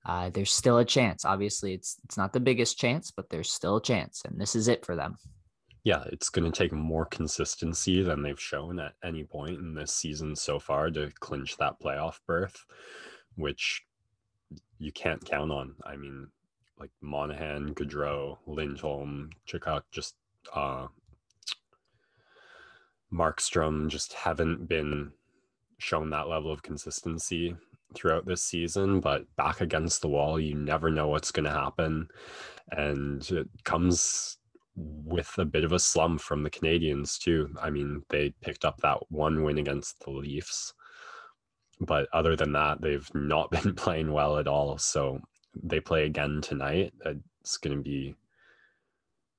[0.06, 1.24] uh, there's still a chance.
[1.26, 4.68] Obviously, it's it's not the biggest chance, but there's still a chance, and this is
[4.68, 5.16] it for them.
[5.86, 9.94] Yeah, it's going to take more consistency than they've shown at any point in this
[9.94, 12.66] season so far to clinch that playoff berth,
[13.36, 13.84] which
[14.80, 15.76] you can't count on.
[15.86, 16.28] I mean,
[16.80, 20.16] like Monahan, Gaudreau, Lindholm, Tkachuk, just
[20.54, 20.88] uh,
[23.14, 25.12] Markstrom just haven't been
[25.78, 27.56] shown that level of consistency
[27.94, 32.08] throughout this season, but back against the wall, you never know what's going to happen.
[32.72, 34.38] And it comes
[34.76, 37.54] with a bit of a slump from the Canadiens, too.
[37.62, 40.74] I mean, they picked up that one win against the Leafs.
[41.80, 44.78] But other than that, they've not been playing well at all.
[44.78, 45.20] So
[45.62, 46.94] they play again tonight.
[47.42, 48.16] It's going to be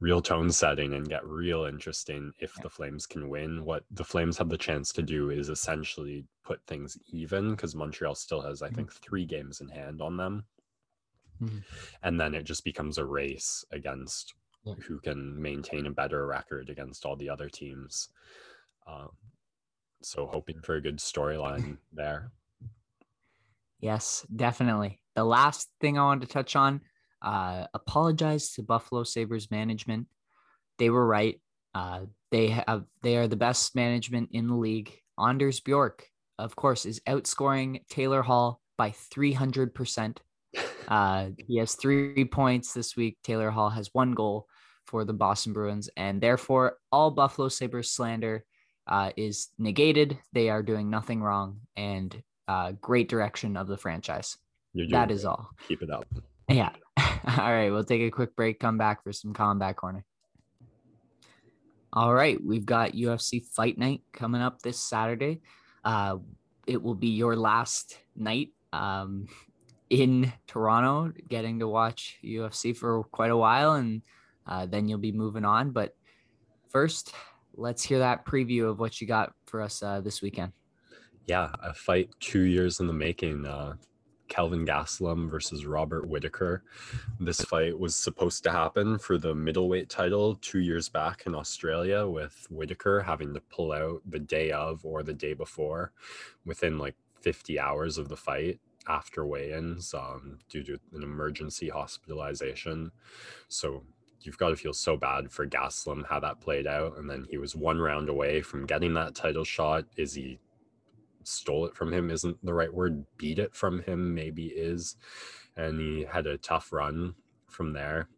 [0.05, 3.65] real tone setting and get real interesting if the Flames can win.
[3.65, 8.15] What the Flames have the chance to do is essentially put things even because Montreal
[8.15, 8.77] still has, I mm-hmm.
[8.77, 10.45] think, three games in hand on them.
[11.43, 11.59] Mm-hmm.
[12.03, 14.75] And then it just becomes a race against yeah.
[14.87, 18.11] who can maintain a better record against all the other teams.
[18.87, 19.09] Um,
[20.03, 22.31] so hoping for a good storyline there.
[23.81, 25.01] Yes, definitely.
[25.15, 26.83] The last thing I wanted to touch on
[27.25, 30.07] uh, apologize to Buffalo Sabres management.
[30.79, 31.41] They were right.
[31.75, 34.93] Uh, they have they are the best management in the league.
[35.19, 36.07] Anders Bjork,
[36.39, 40.19] of course, is outscoring Taylor Hall by 300%.
[40.87, 43.17] Uh, he has three points this week.
[43.25, 44.47] Taylor Hall has one goal
[44.87, 48.45] for the Boston Bruins, and therefore all Buffalo Sabres slander
[48.87, 50.19] uh, is negated.
[50.33, 54.37] They are doing nothing wrong, and uh, great direction of the franchise.
[54.91, 55.49] That is all.
[55.69, 56.05] Keep it up.
[56.49, 56.71] Yeah.
[56.99, 57.71] all right.
[57.71, 60.05] We'll take a quick break, come back for some combat corner.
[61.93, 62.39] All right.
[62.43, 65.41] We've got UFC Fight Night coming up this Saturday.
[65.85, 66.19] Uh,
[66.67, 69.27] it will be your last night um,
[69.91, 74.03] in Toronto, getting to watch UFC for quite a while, and
[74.47, 75.71] uh, then you'll be moving on.
[75.71, 75.95] But
[76.71, 77.13] first,
[77.55, 80.53] let's hear that preview of what you got for us uh, this weekend.
[81.27, 83.47] Yeah, a fight two years in the making.
[84.29, 86.63] Kelvin Gastelum versus Robert Whittaker.
[87.21, 92.07] This fight was supposed to happen for the middleweight title two years back in Australia,
[92.07, 95.93] with Whittaker having to pull out the day of or the day before
[96.45, 102.93] within like 50 hours of the fight after weigh-ins um, due to an emergency hospitalization.
[103.49, 103.83] So
[104.21, 106.99] you've got to feel so bad for Gastelum how that played out.
[106.99, 109.85] And then he was one round away from getting that title shot.
[109.97, 110.39] Is he
[111.27, 113.05] stole it from him isn't the right word.
[113.17, 114.97] Beat it from him maybe is.
[115.57, 117.15] And he had a tough run
[117.49, 118.09] from there.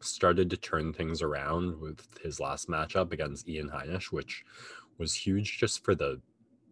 [0.00, 4.44] Started to turn things around with his last matchup against Ian Heinisch, which
[4.98, 6.20] was huge just for the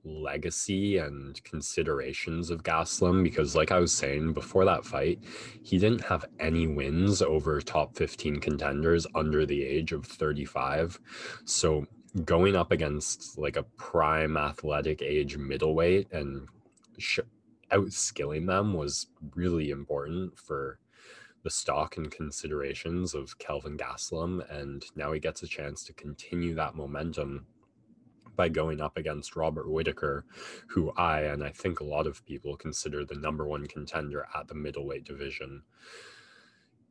[0.04, 5.18] legacy and considerations of Gastelum because like I was saying before that fight
[5.62, 10.98] he didn't have any wins over top 15 contenders under the age of 35
[11.44, 11.86] so
[12.24, 16.48] going up against like a prime athletic age middleweight and
[16.98, 17.20] sh-
[17.70, 20.78] outskilling them was really important for
[21.42, 24.42] the stock and considerations of Kelvin Gastelum.
[24.50, 27.46] And now he gets a chance to continue that momentum
[28.36, 30.24] by going up against Robert Whittaker,
[30.68, 34.48] who I and I think a lot of people consider the number one contender at
[34.48, 35.62] the middleweight division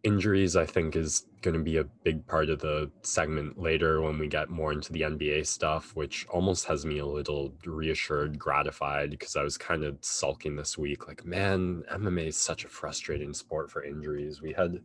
[0.03, 4.17] injuries i think is going to be a big part of the segment later when
[4.17, 9.09] we get more into the nba stuff which almost has me a little reassured gratified
[9.09, 13.33] because i was kind of sulking this week like man mma is such a frustrating
[13.33, 14.79] sport for injuries we had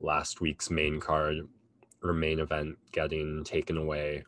[0.00, 1.36] last week's main card
[2.02, 4.22] or main event getting taken away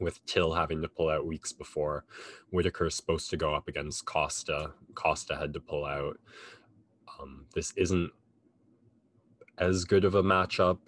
[0.00, 2.04] with Till having to pull out weeks before.
[2.50, 4.72] Whittaker's supposed to go up against Costa.
[4.94, 6.18] Costa had to pull out.
[7.18, 8.10] Um, this isn't
[9.58, 10.78] as good of a matchup.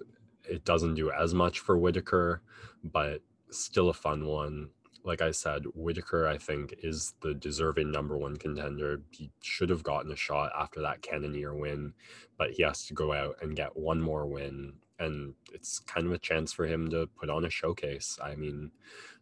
[0.45, 2.43] It doesn't do as much for Whittaker,
[2.83, 4.71] but still a fun one.
[5.05, 9.03] Like I said, Whittaker, I think, is the deserving number one contender.
[9.11, 11.95] He should have gotten a shot after that Cannonier win,
[12.37, 14.75] but he has to go out and get one more win.
[14.99, 18.19] And it's kind of a chance for him to put on a showcase.
[18.23, 18.73] I mean,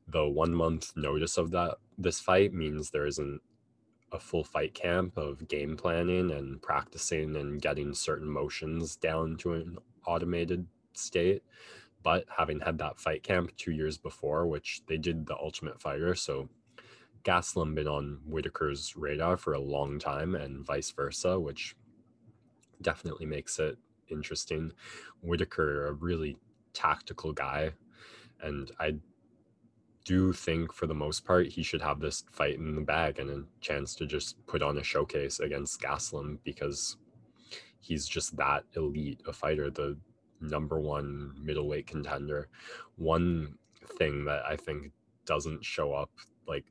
[0.08, 3.40] the one month notice of that this fight means there isn't
[4.16, 9.52] a full fight camp of game planning and practicing and getting certain motions down to
[9.52, 11.42] an automated state.
[12.02, 16.14] But having had that fight camp two years before, which they did the Ultimate Fighter,
[16.14, 16.48] so
[17.24, 21.76] Gastelum been on Whittaker's radar for a long time, and vice versa, which
[22.80, 23.76] definitely makes it
[24.08, 24.72] interesting.
[25.20, 26.36] Whitaker, a really
[26.72, 27.72] tactical guy,
[28.40, 28.96] and I
[30.06, 33.28] do think for the most part he should have this fight in the bag and
[33.28, 36.96] a chance to just put on a showcase against Gastelum because
[37.80, 39.98] he's just that elite a fighter, the
[40.40, 42.48] number one middleweight contender.
[42.94, 43.58] One
[43.98, 44.92] thing that I think
[45.24, 46.10] doesn't show up
[46.46, 46.64] like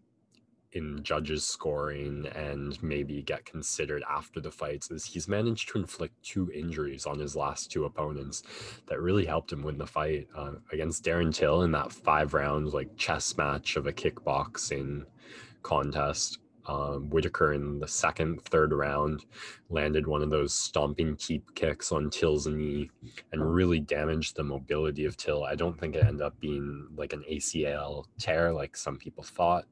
[0.75, 6.13] in judges scoring and maybe get considered after the fights is he's managed to inflict
[6.21, 8.43] two injuries on his last two opponents
[8.87, 12.73] that really helped him win the fight uh, against Darren Till in that five round
[12.73, 15.05] like chess match of a kickboxing
[15.63, 19.25] contest um, Whittaker in the second, third round
[19.69, 22.89] landed one of those stomping keep kicks on Till's knee
[23.31, 25.43] and really damaged the mobility of Till.
[25.43, 29.65] I don't think it ended up being like an ACL tear like some people thought,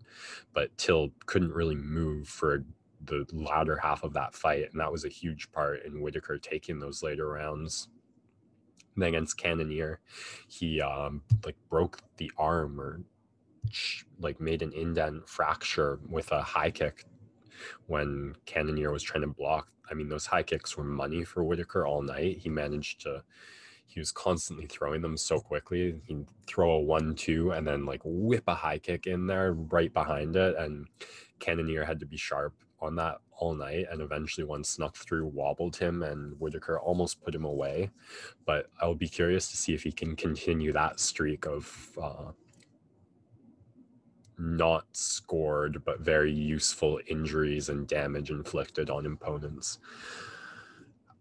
[0.53, 2.63] but Till couldn't really move for
[3.05, 6.79] the latter half of that fight, and that was a huge part in Whittaker taking
[6.79, 7.89] those later rounds.
[8.95, 9.99] then against Cannonier,
[10.47, 13.01] he um, like broke the arm or
[14.19, 17.05] like made an indent fracture with a high kick
[17.87, 19.67] when Cannonier was trying to block.
[19.89, 22.37] I mean, those high kicks were money for Whittaker all night.
[22.37, 23.23] He managed to,
[23.85, 25.95] he was constantly throwing them so quickly.
[26.07, 29.93] He'd throw a one, two, and then like whip a high kick in there right
[29.93, 30.55] behind it.
[30.57, 30.87] And
[31.39, 33.87] Cannonier had to be sharp on that all night.
[33.91, 37.91] And eventually, one snuck through, wobbled him, and Whittaker almost put him away.
[38.45, 42.31] But I'll be curious to see if he can continue that streak of, uh,
[44.37, 49.79] not scored but very useful injuries and damage inflicted on opponents.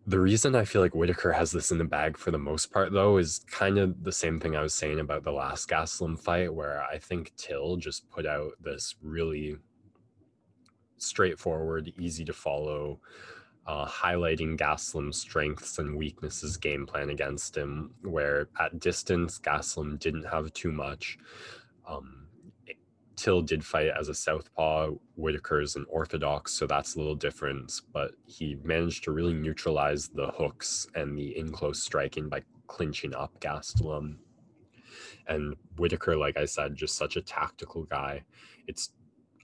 [0.04, 2.92] The reason I feel like Whittaker has this in the bag for the most part,
[2.92, 6.52] though, is kind of the same thing I was saying about the last Gastelum fight,
[6.52, 9.58] where I think Till just put out this really
[10.96, 12.98] straightforward, easy to follow,
[13.66, 20.24] uh, highlighting Gastelum's strengths and weaknesses game plan against him, where at distance, Gastelum didn't
[20.24, 21.16] have too much.
[21.86, 22.21] Um,
[23.22, 24.94] Till did fight as a southpaw.
[25.14, 27.72] Whittaker's an orthodox, so that's a little different.
[27.92, 33.14] But he managed to really neutralize the hooks and the in close striking by clinching
[33.14, 34.16] up Gastelum.
[35.28, 38.24] And Whittaker, like I said, just such a tactical guy.
[38.66, 38.90] It's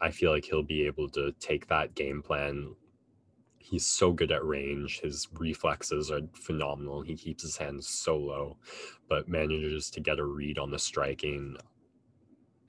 [0.00, 2.74] I feel like he'll be able to take that game plan.
[3.58, 4.98] He's so good at range.
[5.02, 7.02] His reflexes are phenomenal.
[7.02, 8.56] He keeps his hands so low,
[9.08, 11.56] but manages to get a read on the striking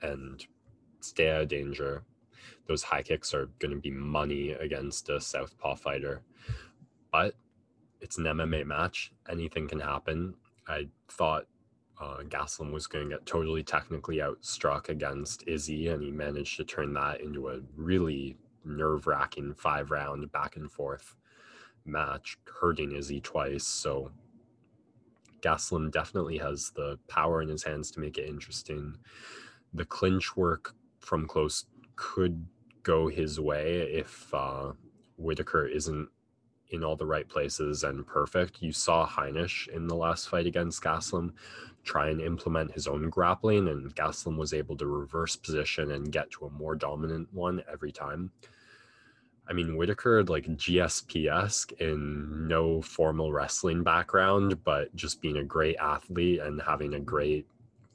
[0.02, 0.46] and
[1.04, 2.02] stay out of danger.
[2.66, 6.22] Those high kicks are going to be money against a southpaw fighter.
[7.12, 7.34] But
[8.00, 9.12] it's an MMA match.
[9.28, 10.34] Anything can happen.
[10.68, 11.46] I thought
[12.00, 16.64] uh, Gastelum was going to get totally technically outstruck against Izzy, and he managed to
[16.64, 21.16] turn that into a really nerve wracking five round back and forth
[21.84, 23.64] match, hurting Izzy twice.
[23.64, 24.12] So
[25.42, 28.96] Gastelum definitely has the power in his hands to make it interesting.
[29.74, 31.64] The clinch work from close
[31.96, 32.46] could
[32.82, 34.72] go his way if uh,
[35.16, 36.08] Whittaker isn't
[36.70, 38.62] in all the right places and perfect.
[38.62, 41.32] You saw Heinisch in the last fight against Gastelum
[41.82, 46.30] try and implement his own grappling, and Gastelum was able to reverse position and get
[46.32, 48.30] to a more dominant one every time.
[49.48, 55.44] I mean, Whittaker, like GSP esque in no formal wrestling background, but just being a
[55.44, 57.46] great athlete and having a great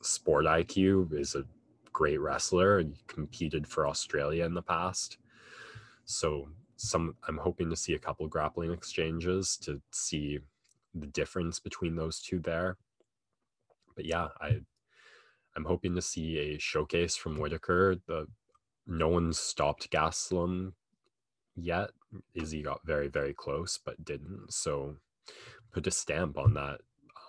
[0.02, 1.46] sport IQ is a
[1.95, 5.17] great wrestler and competed for Australia in the past.
[6.03, 10.39] So some I'm hoping to see a couple grappling exchanges to see
[10.93, 12.75] the difference between those two there.
[13.95, 14.60] But yeah, I
[15.55, 17.95] I'm hoping to see a showcase from Whittaker.
[18.08, 18.27] The
[18.86, 20.73] no one's stopped Gastelum
[21.55, 21.91] yet.
[22.34, 24.51] Izzy got very, very close, but didn't.
[24.51, 24.97] So
[25.71, 26.81] put a stamp on that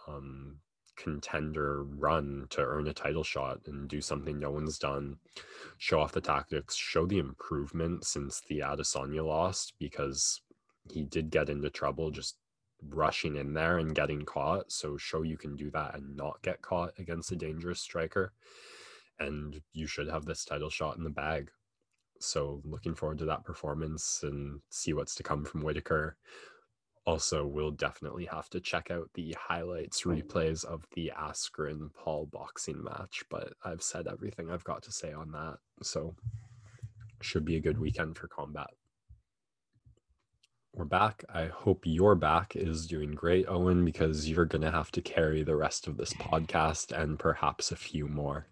[0.08, 0.58] um,
[0.96, 5.16] contender run to earn a title shot and do something no one's done.
[5.78, 10.40] Show off the tactics, show the improvement since the Adesanya lost because
[10.90, 12.36] he did get into trouble just
[12.88, 14.70] rushing in there and getting caught.
[14.72, 18.32] So show you can do that and not get caught against a dangerous striker.
[19.18, 21.50] And you should have this title shot in the bag.
[22.20, 26.16] So looking forward to that performance and see what's to come from Whittaker
[27.06, 32.82] also we'll definitely have to check out the highlights replays of the Askren Paul boxing
[32.82, 35.58] match, but I've said everything I've got to say on that.
[35.82, 36.14] So
[37.20, 38.70] should be a good weekend for combat.
[40.74, 41.24] We're back.
[41.32, 45.42] I hope your back is doing great, Owen, because you're going to have to carry
[45.42, 48.46] the rest of this podcast and perhaps a few more.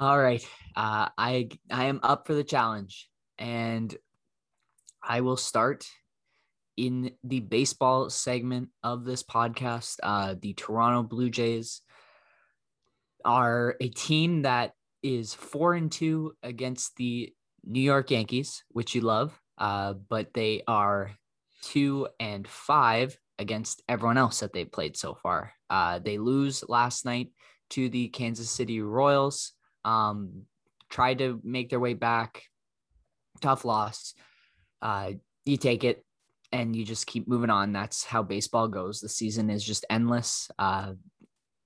[0.00, 0.42] All right.
[0.74, 3.94] Uh, I I am up for the challenge and
[5.02, 5.86] I will start
[6.78, 11.82] in the baseball segment of this podcast, uh, the Toronto Blue Jays
[13.24, 14.72] are a team that
[15.02, 17.32] is four and two against the
[17.64, 21.10] New York Yankees, which you love, uh, but they are
[21.62, 25.52] two and five against everyone else that they've played so far.
[25.68, 27.32] Uh, they lose last night
[27.70, 29.52] to the Kansas City Royals.
[29.84, 30.42] Um,
[30.88, 32.44] tried to make their way back.
[33.40, 34.14] Tough loss.
[34.80, 35.12] Uh,
[35.44, 36.04] you take it
[36.52, 37.72] and you just keep moving on.
[37.72, 39.00] That's how baseball goes.
[39.00, 40.50] The season is just endless.
[40.58, 40.92] Uh,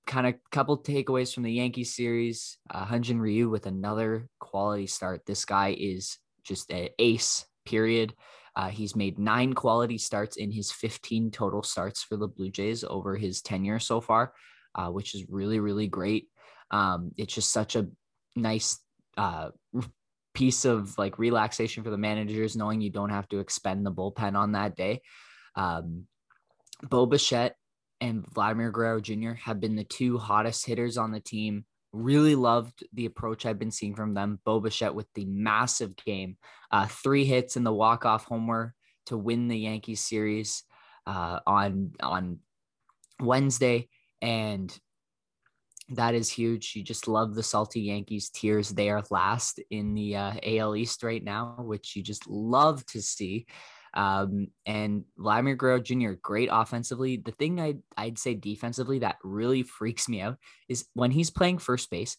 [0.06, 2.58] kind of couple takeaways from the Yankees series.
[2.70, 5.22] Uh, Hyun-Jin Ryu with another quality start.
[5.26, 7.46] This guy is just an ace.
[7.64, 8.14] Period.
[8.56, 12.84] Uh, he's made nine quality starts in his 15 total starts for the Blue Jays
[12.84, 14.34] over his tenure so far,
[14.74, 16.28] uh, which is really, really great.
[16.70, 17.88] Um, it's just such a
[18.34, 18.78] nice
[19.16, 19.50] uh,
[20.34, 24.36] piece of like relaxation for the managers, knowing you don't have to expend the bullpen
[24.36, 25.00] on that day.
[25.54, 26.06] Um,
[26.82, 27.56] Bo Bichette
[28.00, 29.32] and Vladimir Guerrero Jr.
[29.32, 31.64] have been the two hottest hitters on the team.
[31.92, 34.40] Really loved the approach I've been seeing from them.
[34.44, 36.36] Bo Bichette with the massive game,
[36.70, 38.74] uh, three hits in the walk off homer
[39.06, 40.64] to win the Yankees series
[41.06, 42.38] uh, on on
[43.20, 43.88] Wednesday,
[44.20, 44.76] and
[45.90, 46.74] that is huge.
[46.74, 48.70] You just love the salty Yankees tears.
[48.70, 53.02] They are last in the uh, AL East right now, which you just love to
[53.02, 53.46] see.
[53.94, 57.18] Um, and Vladimir Guerrero Jr., great offensively.
[57.18, 61.58] The thing I'd, I'd say defensively that really freaks me out is when he's playing
[61.58, 62.16] first base,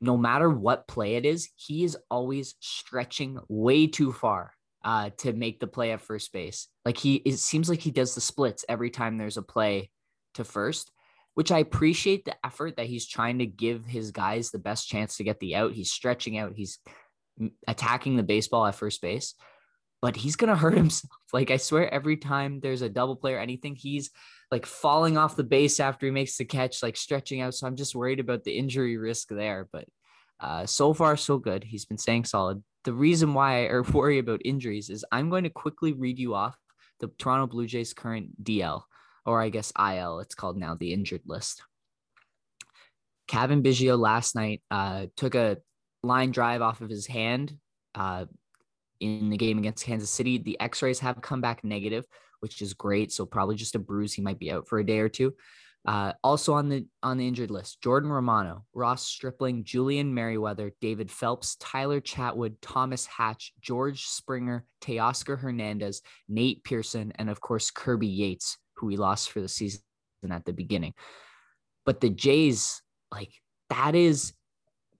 [0.00, 5.32] no matter what play it is, he is always stretching way too far uh, to
[5.32, 6.68] make the play at first base.
[6.84, 9.90] Like he, it seems like he does the splits every time there's a play
[10.34, 10.90] to first
[11.34, 15.16] which I appreciate the effort that he's trying to give his guys the best chance
[15.16, 15.72] to get the out.
[15.72, 16.78] He's stretching out, he's
[17.66, 19.34] attacking the baseball at first base,
[20.02, 21.12] but he's going to hurt himself.
[21.32, 24.10] Like, I swear, every time there's a double play or anything, he's
[24.50, 27.54] like falling off the base after he makes the catch, like stretching out.
[27.54, 29.68] So I'm just worried about the injury risk there.
[29.72, 29.84] But
[30.40, 31.64] uh, so far, so good.
[31.64, 32.62] He's been staying solid.
[32.84, 36.56] The reason why I worry about injuries is I'm going to quickly read you off
[36.98, 38.82] the Toronto Blue Jays current DL
[39.26, 41.62] or I guess IL, it's called now the injured list.
[43.28, 45.58] Cavan Biggio last night uh, took a
[46.02, 47.56] line drive off of his hand
[47.94, 48.24] uh,
[48.98, 50.38] in the game against Kansas City.
[50.38, 52.04] The x rays have come back negative,
[52.40, 53.12] which is great.
[53.12, 54.12] So, probably just a bruise.
[54.12, 55.34] He might be out for a day or two.
[55.86, 61.10] Uh, also on the on the injured list, Jordan Romano, Ross Stripling, Julian Merryweather, David
[61.10, 68.08] Phelps, Tyler Chatwood, Thomas Hatch, George Springer, Teoscar Hernandez, Nate Pearson, and of course Kirby
[68.08, 69.80] Yates, who we lost for the season
[70.30, 70.94] at the beginning.
[71.84, 73.32] But the Jays, like
[73.68, 74.32] that is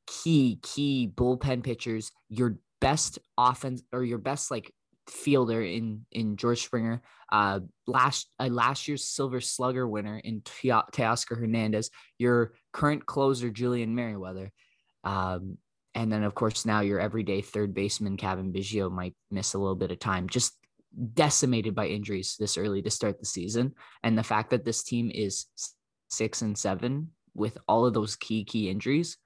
[0.06, 4.72] key, key bullpen pitchers, your best offense or your best like
[5.08, 7.02] fielder in in George Springer,
[7.32, 13.94] uh last uh, last year's Silver Slugger winner in Teoscar Hernandez, your current closer Julian
[13.94, 14.52] Merryweather,
[15.04, 15.58] um,
[15.94, 19.76] and then of course now your everyday third baseman Cavan Biggio might miss a little
[19.76, 20.28] bit of time.
[20.28, 20.56] Just
[21.14, 23.74] decimated by injuries this early to start the season.
[24.02, 25.46] And the fact that this team is
[26.08, 29.16] six and seven with all of those key, key injuries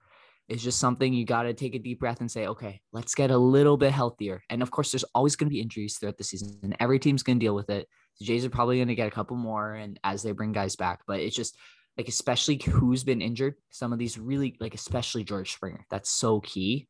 [0.48, 3.30] is just something you got to take a deep breath and say, okay, let's get
[3.30, 4.42] a little bit healthier.
[4.50, 7.22] And of course, there's always going to be injuries throughout the season, and every team's
[7.22, 7.88] going to deal with it.
[8.18, 10.76] The Jays are probably going to get a couple more, and as they bring guys
[10.76, 11.56] back, but it's just
[11.96, 16.40] like, especially who's been injured, some of these really, like, especially George Springer, that's so
[16.40, 16.88] key.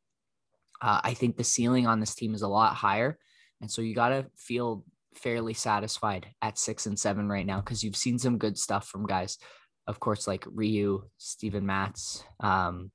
[0.82, 3.18] Uh, I think the ceiling on this team is a lot higher.
[3.60, 4.84] And so you got to feel
[5.14, 9.06] fairly satisfied at six and seven right now because you've seen some good stuff from
[9.06, 9.38] guys,
[9.86, 12.90] of course, like Ryu, Steven Matz, um,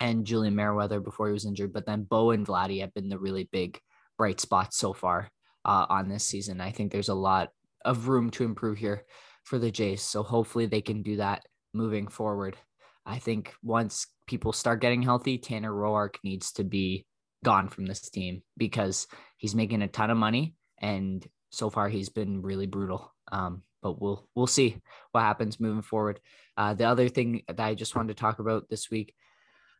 [0.00, 1.72] and Julian Merryweather before he was injured.
[1.72, 3.78] But then Bo and Vladdy have been the really big
[4.16, 5.30] bright spots so far
[5.64, 6.60] uh, on this season.
[6.60, 7.50] I think there's a lot
[7.84, 9.04] of room to improve here
[9.44, 10.02] for the Jays.
[10.02, 11.42] So hopefully they can do that
[11.74, 12.56] moving forward.
[13.06, 17.06] I think once people start getting healthy, Tanner Roark needs to be
[17.44, 22.08] gone from this team because he's making a ton of money and so far he's
[22.08, 23.12] been really brutal.
[23.30, 24.80] Um, but we'll we'll see
[25.12, 26.20] what happens moving forward.
[26.56, 29.14] Uh, the other thing that I just wanted to talk about this week,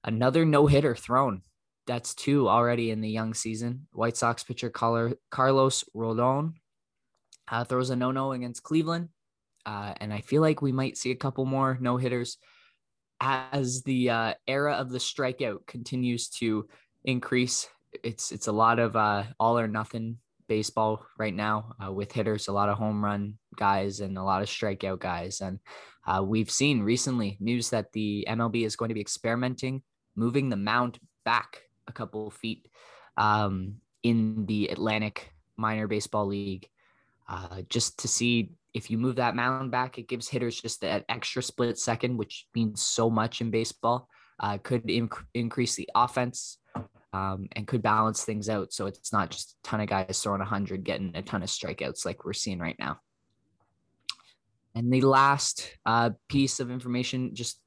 [0.04, 1.42] another no hitter thrown.
[1.86, 3.86] That's two already in the young season.
[3.92, 6.54] White Sox pitcher Carlos Rodon
[7.48, 9.08] uh, throws a no no against Cleveland,
[9.66, 12.38] uh, and I feel like we might see a couple more no hitters
[13.20, 16.66] as the uh, era of the strikeout continues to
[17.04, 17.68] increase.
[18.04, 22.48] It's it's a lot of uh, all or nothing baseball right now uh, with hitters,
[22.48, 25.40] a lot of home run guys and a lot of strikeout guys.
[25.40, 25.60] And
[26.06, 29.82] uh, we've seen recently news that the MLB is going to be experimenting
[30.16, 32.68] moving the mound back a couple feet
[33.16, 36.68] um, in the Atlantic Minor Baseball League,
[37.28, 41.04] uh, just to see if you move that mound back, it gives hitters just that
[41.08, 44.08] extra split second, which means so much in baseball.
[44.38, 46.58] Uh, could inc- increase the offense
[47.12, 48.72] um, and could balance things out.
[48.72, 52.04] So it's not just a ton of guys throwing 100, getting a ton of strikeouts
[52.04, 53.00] like we're seeing right now.
[54.74, 57.60] And the last uh, piece of information just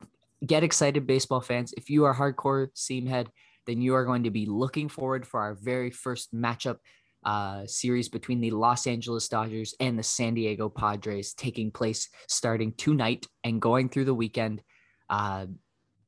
[0.45, 1.73] get excited, baseball fans.
[1.75, 3.29] If you are hardcore seam head,
[3.65, 6.77] then you are going to be looking forward for our very first matchup
[7.25, 12.73] uh, series between the Los Angeles Dodgers and the San Diego Padres taking place starting
[12.73, 14.61] tonight and going through the weekend.
[15.09, 15.45] Uh,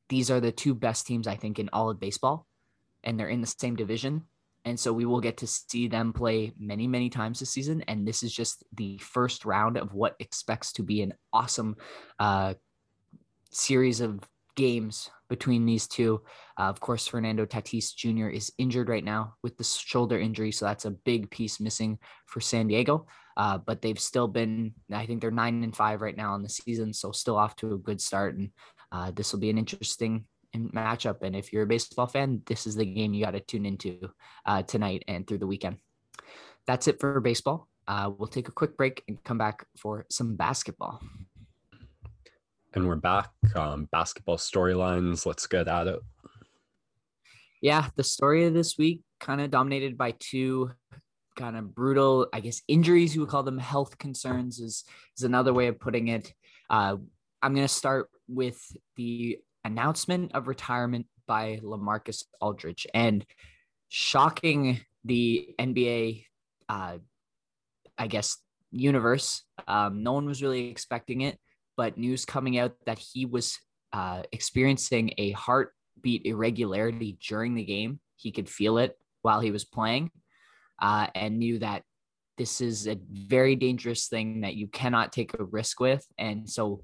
[0.09, 2.45] these are the two best teams, I think, in all of baseball,
[3.05, 4.23] and they're in the same division.
[4.65, 7.83] And so we will get to see them play many, many times this season.
[7.87, 11.75] And this is just the first round of what expects to be an awesome
[12.19, 12.55] uh,
[13.51, 14.19] series of
[14.55, 16.21] games between these two.
[16.57, 18.27] Uh, of course, Fernando Tatis Jr.
[18.27, 22.41] is injured right now with the shoulder injury, so that's a big piece missing for
[22.41, 23.05] San Diego.
[23.37, 26.49] Uh, but they've still been, I think they're nine and five right now in the
[26.49, 28.35] season, so still off to a good start.
[28.37, 28.51] And
[28.91, 30.25] uh, this will be an interesting
[30.55, 31.21] matchup.
[31.21, 34.09] And if you're a baseball fan, this is the game you got to tune into
[34.45, 35.77] uh, tonight and through the weekend.
[36.67, 37.67] That's it for baseball.
[37.87, 41.01] Uh, we'll take a quick break and come back for some basketball.
[42.73, 43.29] And we're back.
[43.55, 45.25] Um, basketball storylines.
[45.25, 45.99] Let's get at it.
[47.61, 50.71] Yeah, the story of this week kind of dominated by two
[51.35, 53.15] kind of brutal, I guess, injuries.
[53.15, 54.59] You would call them health concerns.
[54.59, 54.83] Is
[55.17, 56.33] is another way of putting it.
[56.69, 56.97] Uh,
[57.41, 58.59] I'm going to start with
[58.95, 63.25] the announcement of retirement by LaMarcus Aldridge and
[63.89, 66.25] shocking the NBA,
[66.69, 66.97] uh,
[67.97, 68.37] I guess,
[68.71, 69.43] universe.
[69.67, 71.37] Um, no one was really expecting it
[71.77, 73.59] but news coming out that he was
[73.93, 77.99] uh, experiencing a heartbeat irregularity during the game.
[78.15, 80.11] He could feel it while he was playing
[80.81, 81.83] uh, and knew that
[82.37, 86.05] this is a very dangerous thing that you cannot take a risk with.
[86.17, 86.83] And so,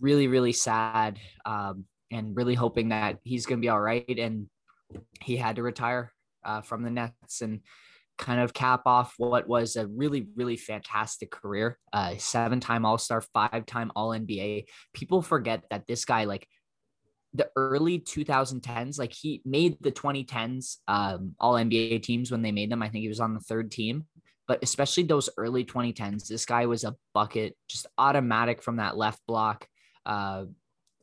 [0.00, 4.18] really, really sad um, and really hoping that he's going to be all right.
[4.18, 4.48] And
[5.20, 6.12] he had to retire
[6.44, 7.40] uh, from the Nets.
[7.40, 7.60] And
[8.16, 11.78] kind of cap off what was a really, really fantastic career.
[11.92, 14.66] Uh, seven time All Star, five time All NBA.
[14.92, 16.46] People forget that this guy, like
[17.32, 22.70] the early 2010s, like he made the 2010s um, All NBA teams when they made
[22.70, 22.82] them.
[22.82, 24.06] I think he was on the third team.
[24.46, 29.20] But especially those early 2010s, this guy was a bucket, just automatic from that left
[29.26, 29.66] block.
[30.04, 30.44] Uh,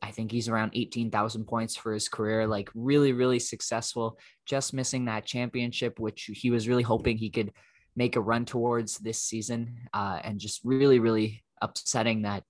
[0.02, 5.04] I think he's around 18,000 points for his career, like really, really successful, just missing
[5.04, 7.52] that championship, which he was really hoping he could
[7.94, 9.78] make a run towards this season.
[9.94, 12.42] Uh, and just really, really upsetting that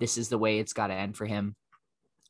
[0.00, 1.54] this is the way it's got to end for him.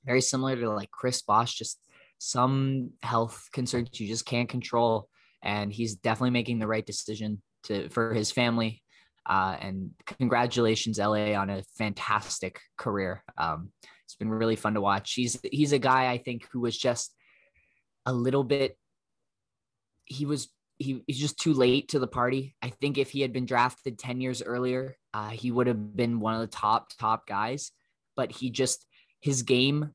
[0.04, 1.78] Very similar to like Chris Bosh, just
[2.18, 5.08] some health concerns you just can't control.
[5.42, 8.82] And he's definitely making the right decision to for his family.
[9.26, 13.22] Uh, and congratulations, LA, on a fantastic career.
[13.38, 13.70] Um,
[14.04, 15.14] it's been really fun to watch.
[15.14, 17.14] He's he's a guy I think who was just
[18.06, 18.76] a little bit.
[20.04, 20.48] He was
[20.78, 22.54] he, he's just too late to the party.
[22.62, 26.20] I think if he had been drafted 10 years earlier, uh, he would have been
[26.20, 27.70] one of the top, top guys.
[28.16, 28.86] But he just,
[29.20, 29.92] his game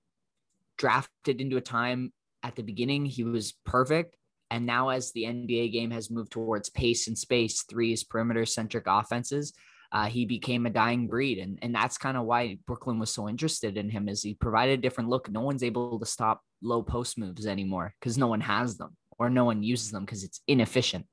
[0.78, 4.16] drafted into a time at the beginning, he was perfect.
[4.52, 8.86] And now, as the NBA game has moved towards pace and space, threes, perimeter centric
[8.88, 9.54] offenses,
[9.92, 11.40] uh, he became a dying breed.
[11.40, 14.80] And, and that's kind of why Brooklyn was so interested in him is he provided
[14.80, 15.30] a different look.
[15.30, 19.30] No one's able to stop low post moves anymore because no one has them or
[19.30, 21.06] no one uses them because it's inefficient.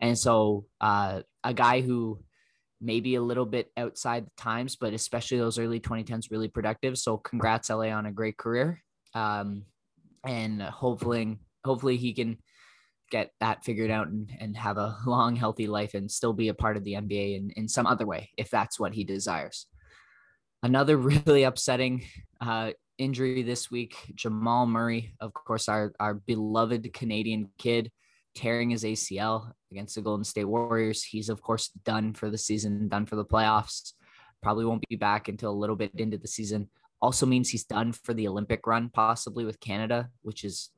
[0.00, 2.20] And so uh, a guy who
[2.80, 6.96] maybe a little bit outside the times, but especially those early 2010s, really productive.
[6.96, 8.82] So congrats LA on a great career.
[9.14, 9.64] Um,
[10.24, 12.38] and hopefully, hopefully he can
[13.10, 16.54] get that figured out and, and have a long, healthy life and still be a
[16.54, 19.66] part of the NBA in, in some other way, if that's what he desires.
[20.62, 22.04] Another really upsetting
[22.40, 27.90] uh, injury this week Jamal Murray, of course, our, our beloved Canadian kid,
[28.34, 31.02] tearing his ACL against the Golden State Warriors.
[31.02, 33.92] He's, of course, done for the season, done for the playoffs.
[34.42, 36.68] Probably won't be back until a little bit into the season.
[37.00, 40.70] Also means he's done for the Olympic run, possibly with Canada, which is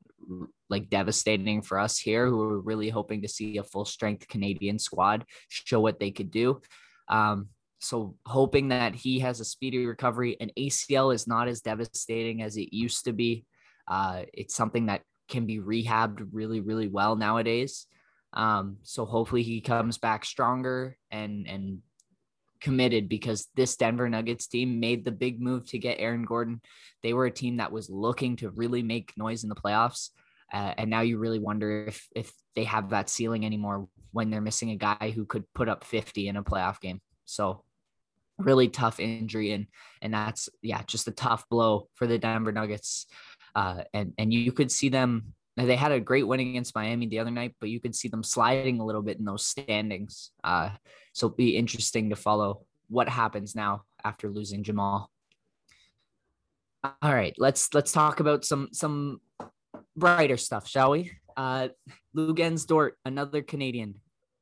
[0.68, 4.78] like devastating for us here who are really hoping to see a full strength Canadian
[4.78, 6.60] squad show what they could do.
[7.08, 7.48] Um,
[7.80, 10.36] so hoping that he has a speedy recovery.
[10.40, 13.44] An ACL is not as devastating as it used to be.
[13.88, 17.86] Uh, it's something that can be rehabbed really, really well nowadays.
[18.32, 21.78] Um, so hopefully he comes back stronger and and
[22.60, 26.60] committed because this Denver Nuggets team made the big move to get Aaron Gordon.
[27.02, 30.10] They were a team that was looking to really make noise in the playoffs.
[30.52, 34.40] Uh, and now you really wonder if if they have that ceiling anymore when they're
[34.40, 37.00] missing a guy who could put up 50 in a playoff game.
[37.24, 37.64] So
[38.38, 39.66] really tough injury and
[40.00, 43.06] and that's yeah just a tough blow for the Denver Nuggets.
[43.54, 47.18] Uh, and and you could see them they had a great win against Miami the
[47.18, 50.30] other night, but you could see them sliding a little bit in those standings.
[50.42, 50.70] Uh,
[51.12, 55.10] so be interesting to follow what happens now after losing Jamal.
[56.82, 59.20] All right, let's let's talk about some some
[59.96, 61.12] brighter stuff, shall we?
[61.36, 61.68] Uh,
[62.16, 63.94] Luguentz Dort, another Canadian,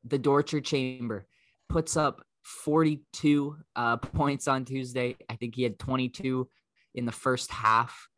[0.04, 1.26] the Dorcher Chamber,
[1.68, 5.16] puts up 42 uh, points on Tuesday.
[5.28, 6.48] I think he had 22
[6.94, 8.08] in the first half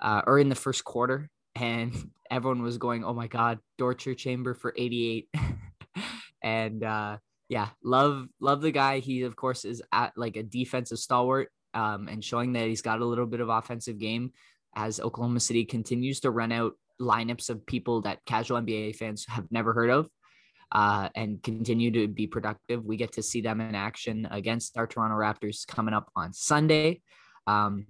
[0.00, 1.30] uh, or in the first quarter.
[1.54, 1.92] And
[2.30, 5.28] everyone was going, oh my God, Dorcher Chamber for 88.
[6.42, 7.18] and uh,
[7.48, 8.98] yeah, love, love the guy.
[8.98, 13.00] He, of course, is at like a defensive stalwart um, and showing that he's got
[13.00, 14.32] a little bit of offensive game
[14.74, 19.46] as Oklahoma City continues to run out lineups of people that casual NBA fans have
[19.50, 20.08] never heard of
[20.72, 22.84] uh, and continue to be productive.
[22.84, 27.02] We get to see them in action against our Toronto Raptors coming up on Sunday.
[27.46, 27.86] Um,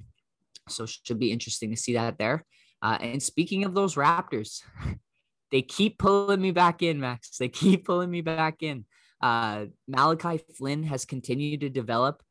[0.68, 2.44] so should be interesting to see that there.
[2.80, 4.62] Uh, and speaking of those Raptors,
[5.50, 7.36] they keep pulling me back in, Max.
[7.38, 8.84] They keep pulling me back in.
[9.20, 12.22] Uh, Malachi Flynn has continued to develop.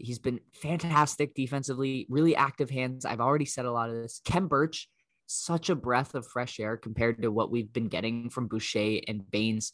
[0.00, 3.04] He's been fantastic defensively, really active hands.
[3.04, 4.20] I've already said a lot of this.
[4.24, 4.88] Khem Birch,
[5.26, 9.30] such a breath of fresh air compared to what we've been getting from Boucher and
[9.30, 9.72] Baines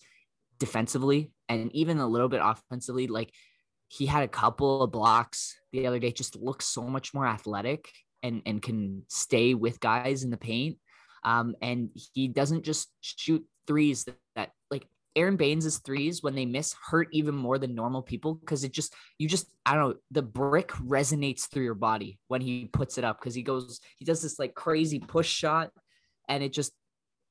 [0.59, 3.07] defensively and even a little bit offensively.
[3.07, 3.33] Like
[3.89, 7.91] he had a couple of blocks the other day, just looks so much more athletic
[8.23, 10.79] and, and can stay with guys in the paint.
[11.25, 14.51] Um, and he doesn't just shoot threes that, that
[15.17, 18.95] like Baines' threes when they miss hurt even more than normal people because it just
[19.19, 23.05] you just I don't know the brick resonates through your body when he puts it
[23.05, 25.71] up because he goes he does this like crazy push shot
[26.29, 26.73] and it just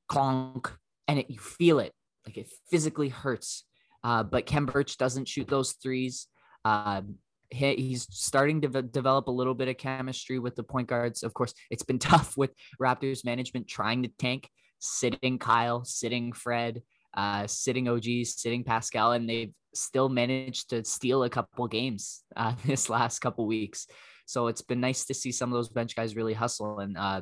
[0.09, 0.71] clonk
[1.07, 1.93] and it you feel it
[2.25, 3.63] like it physically hurts.
[4.03, 6.27] Uh, but Khem Birch doesn't shoot those threes.
[6.63, 7.01] Uh,
[7.49, 11.23] he, he's starting to develop a little bit of chemistry with the point guards.
[11.23, 16.81] Of course, it's been tough with Raptors management trying to tank, sitting Kyle, sitting Fred,
[17.15, 22.53] uh, sitting OG, sitting Pascal, and they've still managed to steal a couple games uh,
[22.65, 23.87] this last couple weeks.
[24.25, 26.79] So it's been nice to see some of those bench guys really hustle.
[26.79, 27.21] And uh,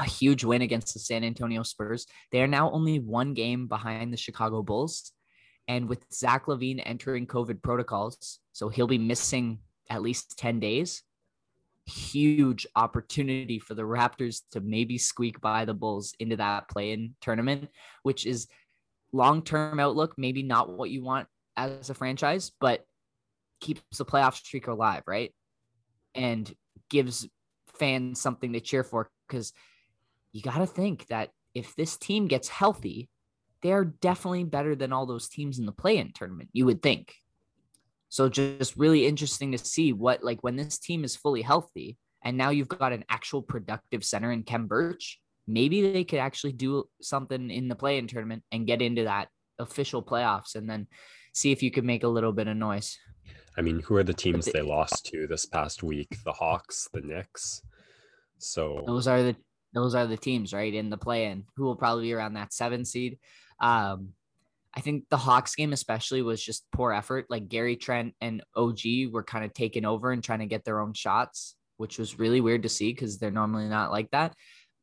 [0.00, 2.06] a huge win against the San Antonio Spurs.
[2.32, 5.12] They are now only one game behind the Chicago Bulls.
[5.68, 11.02] And with Zach LaVine entering COVID protocols, so he'll be missing at least 10 days.
[11.86, 17.14] Huge opportunity for the Raptors to maybe squeak by the Bulls into that play in
[17.20, 17.68] tournament,
[18.02, 18.46] which is
[19.14, 22.84] long term outlook, maybe not what you want as a franchise, but
[23.60, 25.32] keeps the playoff streak alive, right?
[26.14, 26.52] And
[26.90, 27.26] gives
[27.78, 29.52] fans something to cheer for because
[30.32, 33.08] you got to think that if this team gets healthy,
[33.62, 36.50] they're definitely better than all those teams in the play-in tournament.
[36.52, 37.14] You would think.
[38.08, 42.36] So just really interesting to see what like when this team is fully healthy and
[42.36, 46.84] now you've got an actual productive center in Khem Birch, maybe they could actually do
[47.00, 49.28] something in the play-in tournament and get into that
[49.58, 50.86] official playoffs and then
[51.32, 52.98] see if you could make a little bit of noise.
[53.56, 56.16] I mean, who are the teams they lost to this past week?
[56.24, 57.62] The Hawks, the Knicks.
[58.38, 59.36] So those are the
[59.72, 62.84] those are the teams, right, in the play-in who will probably be around that seven
[62.84, 63.18] seed.
[63.60, 64.10] Um,
[64.76, 67.26] I think the Hawks game especially was just poor effort.
[67.28, 68.80] Like Gary Trent and OG
[69.12, 72.40] were kind of taking over and trying to get their own shots, which was really
[72.40, 74.34] weird to see because they're normally not like that.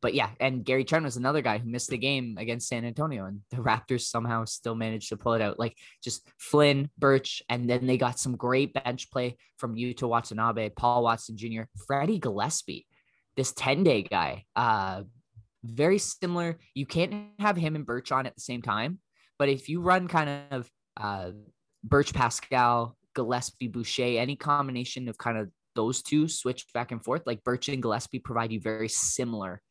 [0.02, 3.26] But yeah, and Gary Trent was another guy who missed the game against San Antonio,
[3.26, 5.60] and the Raptors somehow still managed to pull it out.
[5.60, 10.70] Like just Flynn, Birch, and then they got some great bench play from Yuta Watanabe,
[10.70, 12.88] Paul Watson Jr., Freddie Gillespie
[13.36, 14.46] this 10 day guy.
[14.56, 15.04] Uh,
[15.64, 16.58] very similar.
[16.74, 19.00] You can't have him and Birch on at the same time,
[19.38, 21.32] but if you run kind of uh,
[21.84, 27.24] Birch Pascal, Gillespie Boucher, any combination of kind of those two switch back and forth,
[27.26, 29.62] like Birch and Gillespie provide you very similar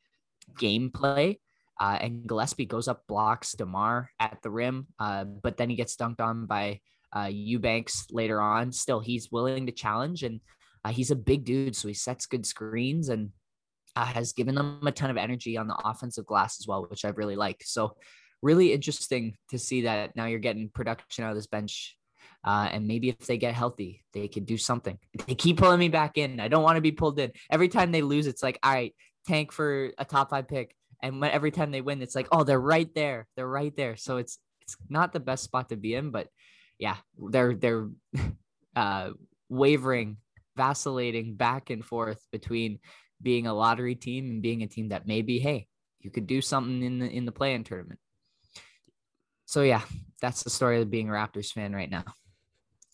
[0.58, 1.38] gameplay.
[1.80, 5.96] Uh, and Gillespie goes up, blocks DeMar at the rim, uh, but then he gets
[5.96, 6.80] dunked on by
[7.16, 8.70] uh, Eubanks later on.
[8.70, 10.40] Still, he's willing to challenge, and
[10.84, 13.08] uh, he's a big dude, so he sets good screens.
[13.08, 13.30] And
[13.96, 17.04] uh, has given them a ton of energy on the offensive glass as well, which
[17.04, 17.66] I've really liked.
[17.66, 17.96] So,
[18.42, 21.96] really interesting to see that now you're getting production out of this bench.
[22.42, 24.98] Uh, and maybe if they get healthy, they could do something.
[25.26, 26.40] They keep pulling me back in.
[26.40, 27.32] I don't want to be pulled in.
[27.50, 28.94] Every time they lose, it's like, all right,
[29.26, 30.74] tank for a top five pick.
[31.02, 33.26] And when, every time they win, it's like, oh, they're right there.
[33.36, 33.96] They're right there.
[33.96, 36.28] So it's it's not the best spot to be in, but
[36.78, 37.88] yeah, they're they're
[38.76, 39.10] uh,
[39.48, 40.18] wavering,
[40.56, 42.78] vacillating back and forth between
[43.22, 45.66] being a lottery team and being a team that maybe, hey,
[46.00, 48.00] you could do something in the in the play-in tournament.
[49.46, 49.82] So yeah,
[50.20, 52.04] that's the story of being a Raptors fan right now.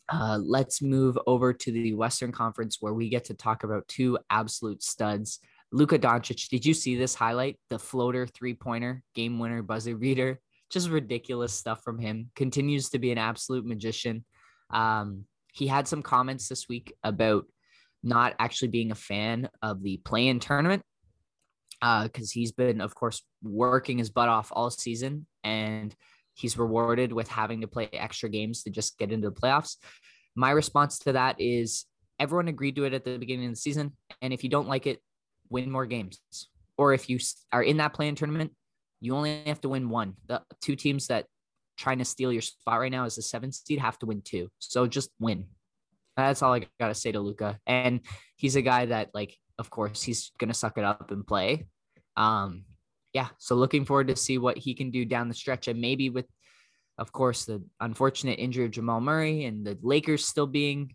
[0.09, 4.19] Uh, let's move over to the Western Conference where we get to talk about two
[4.31, 5.41] absolute studs,
[5.77, 7.59] Luka Doncic, did you see this highlight?
[7.69, 10.41] The floater three pointer, game winner, buzzer beater.
[10.71, 12.31] Just ridiculous stuff from him.
[12.35, 14.25] Continues to be an absolute magician.
[14.71, 17.45] Um, he had some comments this week about
[18.03, 20.83] not actually being a fan of the play in tournament
[21.83, 25.95] because uh, he's been, of course, working his butt off all season and
[26.33, 29.77] he's rewarded with having to play extra games to just get into the playoffs.
[30.35, 31.85] My response to that is
[32.19, 33.93] everyone agreed to it at the beginning of the season.
[34.23, 35.01] And if you don't like it,
[35.51, 36.21] win more games.
[36.79, 37.19] Or if you
[37.53, 38.53] are in that play-in tournament,
[39.01, 40.15] you only have to win one.
[40.27, 41.27] The two teams that
[41.77, 44.49] trying to steal your spot right now is the seventh seed have to win two.
[44.59, 45.47] So just win.
[46.17, 47.59] That's all I gotta say to Luka.
[47.67, 48.01] And
[48.37, 51.67] he's a guy that, like, of course, he's gonna suck it up and play.
[52.17, 52.65] Um,
[53.13, 53.29] yeah.
[53.39, 56.27] So looking forward to see what he can do down the stretch, and maybe with,
[56.99, 60.95] of course, the unfortunate injury of Jamal Murray and the Lakers still being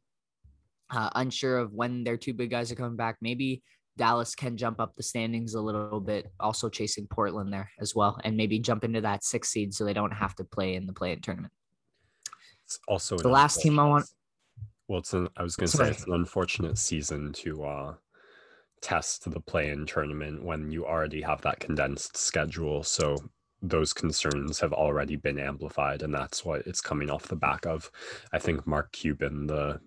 [0.89, 3.17] uh, unsure of when their two big guys are coming back.
[3.21, 3.61] Maybe
[3.97, 8.19] Dallas can jump up the standings a little bit, also chasing Portland there as well,
[8.23, 10.93] and maybe jump into that six seed so they don't have to play in the
[10.93, 11.53] play in tournament.
[12.65, 14.05] It's also the last team I want.
[14.87, 17.93] Well, it's an, I was going to say it's an unfortunate season to uh,
[18.81, 22.83] test the play in tournament when you already have that condensed schedule.
[22.83, 23.17] So
[23.61, 27.91] those concerns have already been amplified, and that's what it's coming off the back of.
[28.33, 29.79] I think Mark Cuban, the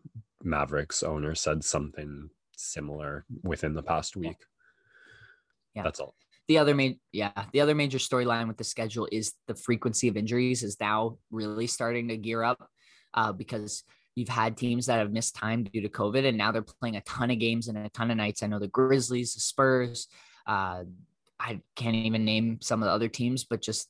[0.43, 4.37] Mavericks owner, said something similar within the past week.
[5.75, 5.83] Yeah.
[5.83, 6.15] That's all.
[6.47, 10.17] The other main yeah, the other major storyline with the schedule is the frequency of
[10.17, 12.69] injuries is now really starting to gear up
[13.15, 13.83] uh, because
[14.15, 17.01] you've had teams that have missed time due to COVID and now they're playing a
[17.03, 18.43] ton of games and a ton of nights.
[18.43, 20.07] I know the Grizzlies, the Spurs,
[20.47, 20.85] uh,
[21.41, 23.89] I can't even name some of the other teams, but just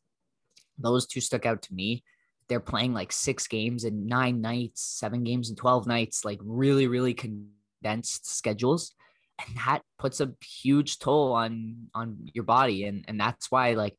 [0.79, 2.03] those two stuck out to me.
[2.49, 6.87] They're playing like six games in nine nights, seven games in 12 nights, like really,
[6.87, 7.51] really con-
[7.85, 8.95] condensed schedules
[9.39, 13.97] and that puts a huge toll on on your body and and that's why like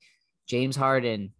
[0.47, 1.33] James Harden,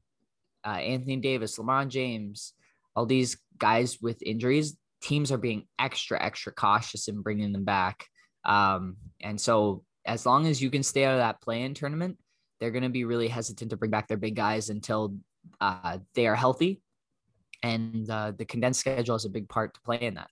[0.66, 2.54] uh, Anthony Davis, LeBron James,
[2.96, 8.06] all these guys with injuries, teams are being extra extra cautious in bringing them back.
[8.44, 12.18] Um, and so as long as you can stay out of that play-in tournament,
[12.60, 15.16] they're going to be really hesitant to bring back their big guys until
[15.62, 16.82] uh, they are healthy.
[17.64, 20.30] And uh, the condensed schedule is a big part to play in that.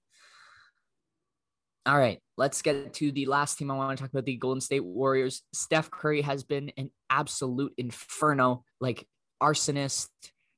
[1.85, 4.61] All right, let's get to the last team I want to talk about the Golden
[4.61, 5.41] State Warriors.
[5.51, 9.05] Steph Curry has been an absolute inferno, like
[9.41, 10.07] arsonist,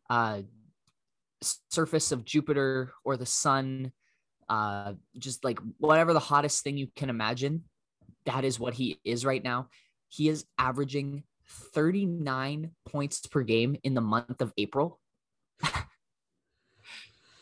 [0.07, 0.41] uh,
[1.71, 3.91] surface of Jupiter or the sun,
[4.49, 7.63] uh, just like whatever the hottest thing you can imagine.
[8.27, 9.69] That is what he is right now.
[10.09, 11.23] He is averaging
[11.73, 14.99] 39 points per game in the month of April.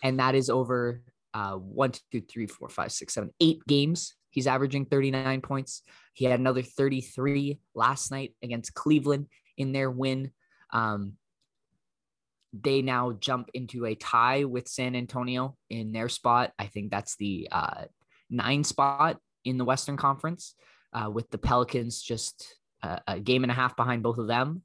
[0.03, 1.01] and that is over
[1.33, 4.15] uh, one, two, three, four, five, six, seven, eight games.
[4.29, 5.83] He's averaging 39 points.
[6.13, 9.27] He had another 33 last night against Cleveland
[9.57, 10.31] in their win.
[10.71, 11.13] Um,
[12.53, 16.53] they now jump into a tie with San Antonio in their spot.
[16.59, 17.85] I think that's the uh,
[18.29, 20.55] nine spot in the Western Conference,
[20.93, 24.61] uh, with the Pelicans just a, a game and a half behind both of them.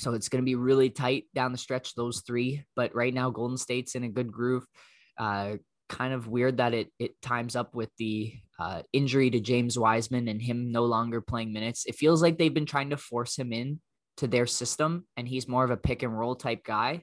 [0.00, 2.64] So it's going to be really tight down the stretch, those three.
[2.74, 4.66] But right now, Golden State's in a good groove.
[5.18, 5.56] Uh,
[5.92, 10.26] kind of weird that it it times up with the uh, injury to James Wiseman
[10.26, 11.84] and him no longer playing minutes.
[11.86, 13.80] It feels like they've been trying to force him in
[14.16, 17.02] to their system, and he's more of a pick and roll type guy.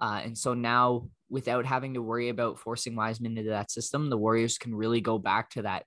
[0.00, 4.18] Uh, and so now, without having to worry about forcing Wiseman into that system, the
[4.18, 5.84] Warriors can really go back to that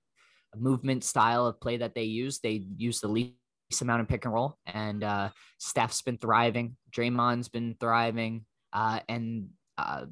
[0.56, 2.40] movement style of play that they use.
[2.40, 3.34] They use the least
[3.80, 6.76] amount of pick and roll, and uh, Steph's been thriving.
[6.90, 9.48] Draymond's been thriving, uh, and
[9.78, 10.06] uh,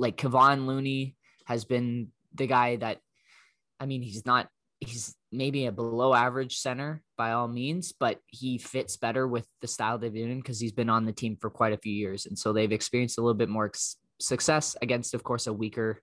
[0.00, 2.98] like Kevon Looney has been the guy that,
[3.78, 4.48] I mean, he's not,
[4.80, 9.68] he's maybe a below average center by all means, but he fits better with the
[9.68, 12.24] style they've been in because he's been on the team for quite a few years.
[12.24, 16.00] And so they've experienced a little bit more ex- success against, of course, a weaker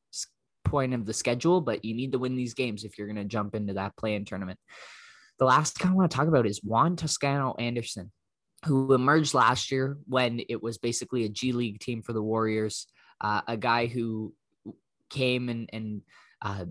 [0.63, 3.25] point of the schedule, but you need to win these games if you're going to
[3.25, 4.59] jump into that play in tournament.
[5.39, 8.11] The last guy I want to talk about is Juan Toscano Anderson,
[8.65, 12.87] who emerged last year when it was basically a G League team for the Warriors
[13.21, 14.33] uh, a guy who
[15.09, 16.01] came and and
[16.41, 16.65] uh,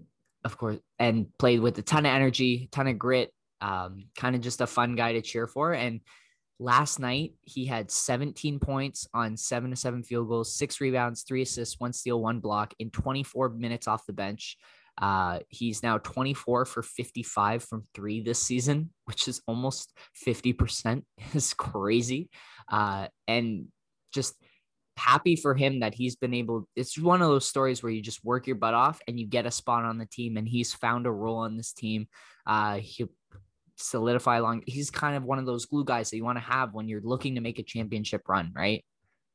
[0.44, 4.42] of course and played with a ton of energy, ton of grit, um, kind of
[4.42, 5.72] just a fun guy to cheer for.
[5.72, 6.00] And
[6.58, 11.42] last night he had 17 points on seven to seven field goals, six rebounds, three
[11.42, 14.56] assists, one steal, one block in 24 minutes off the bench.
[15.00, 19.92] Uh, he's now 24 for 55 from three this season, which is almost
[20.26, 21.02] 50%.
[21.34, 22.30] is crazy.
[22.70, 23.66] Uh, and
[24.12, 24.34] just
[24.96, 28.24] happy for him that he's been able it's one of those stories where you just
[28.24, 31.06] work your butt off and you get a spot on the team and he's found
[31.06, 32.08] a role on this team
[32.46, 33.06] uh he
[33.76, 34.62] solidify along.
[34.66, 37.02] He's kind of one of those glue guys that you want to have when you're
[37.02, 38.84] looking to make a championship run, right?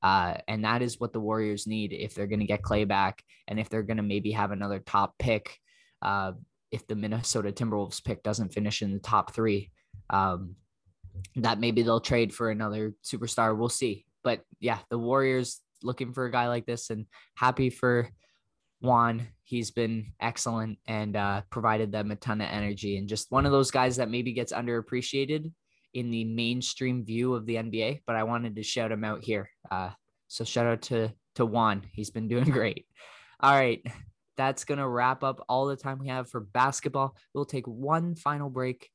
[0.03, 3.24] Uh, and that is what the Warriors need if they're going to get Clay back
[3.47, 5.59] and if they're going to maybe have another top pick.
[6.01, 6.34] Uh,
[6.72, 9.72] if the Minnesota Timberwolves pick doesn't finish in the top three,
[10.09, 10.55] um,
[11.36, 13.55] that maybe they'll trade for another superstar.
[13.55, 14.05] We'll see.
[14.24, 17.05] But yeah, the Warriors looking for a guy like this and
[17.36, 18.09] happy for
[18.82, 19.28] Juan.
[19.43, 23.51] He's been excellent and uh, provided them a ton of energy and just one of
[23.51, 25.51] those guys that maybe gets underappreciated
[25.93, 28.01] in the mainstream view of the NBA.
[28.05, 29.49] But I wanted to shout him out here.
[29.69, 29.91] Uh,
[30.28, 31.84] so shout out to to Juan.
[31.93, 32.86] He's been doing great.
[33.39, 33.86] All right.
[34.38, 37.15] That's going to wrap up all the time we have for basketball.
[37.34, 38.89] We'll take one final break,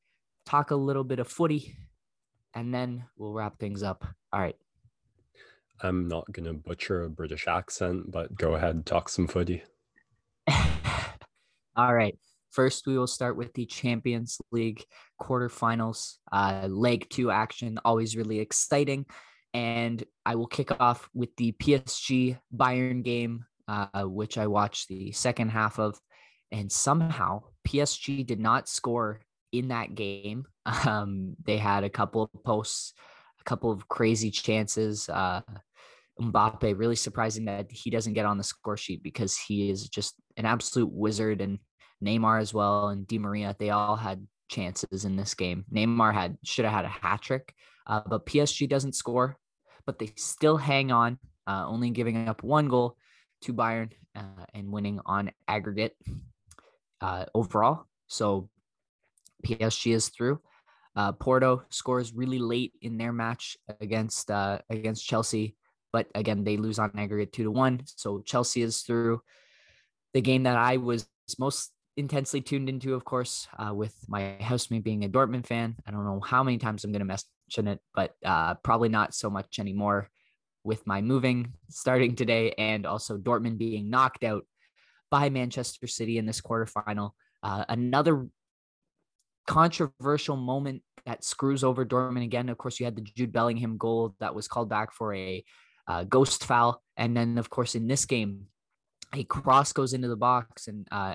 [0.45, 1.77] talk a little bit of footy,
[2.55, 4.05] and then we'll wrap things up.
[4.33, 4.57] All right.
[5.83, 9.63] I'm not going to butcher a British accent, but go ahead, and talk some footy.
[11.77, 12.17] All right.
[12.51, 14.83] First, we will start with the Champions League
[15.21, 19.05] quarterfinals, uh, leg two action, always really exciting.
[19.53, 25.13] And I will kick off with the PSG Bayern game, uh, which I watched the
[25.13, 26.01] second half of.
[26.51, 29.21] And somehow PSG did not score
[29.53, 30.47] in that game.
[30.85, 32.93] Um, they had a couple of posts,
[33.41, 35.09] a couple of crazy chances.
[35.09, 35.43] Uh,
[36.21, 40.15] Mbappe, really surprising that he doesn't get on the score sheet because he is just
[40.37, 41.59] an absolute wizard and
[42.05, 45.65] Neymar as well and Di Maria, they all had chances in this game.
[45.73, 47.55] Neymar had should have had a hat trick,
[47.87, 49.39] uh, but PSG doesn't score,
[49.85, 52.97] but they still hang on, uh, only giving up one goal
[53.43, 55.97] to Bayern uh, and winning on aggregate
[57.01, 57.85] uh, overall.
[58.07, 58.49] So
[59.45, 60.41] PSG is through.
[60.95, 65.55] Uh, Porto scores really late in their match against uh, against Chelsea
[65.93, 67.81] but again, they lose on aggregate two to one.
[67.85, 69.23] So Chelsea is through.
[70.15, 71.07] The game that I was
[71.39, 75.77] most intensely tuned into, of course, uh, with my housemate being a Dortmund fan.
[75.87, 77.19] I don't know how many times I'm going to
[77.51, 80.11] mention it, but uh, probably not so much anymore
[80.65, 84.45] with my moving starting today and also Dortmund being knocked out
[85.11, 87.13] by Manchester City in this quarterfinal.
[87.43, 88.27] Uh, another
[89.47, 92.49] controversial moment that screws over Dortmund again.
[92.49, 95.45] Of course, you had the Jude Bellingham goal that was called back for a
[95.87, 96.83] uh, ghost foul.
[96.97, 98.47] And then, of course, in this game,
[99.15, 101.15] a cross goes into the box and uh,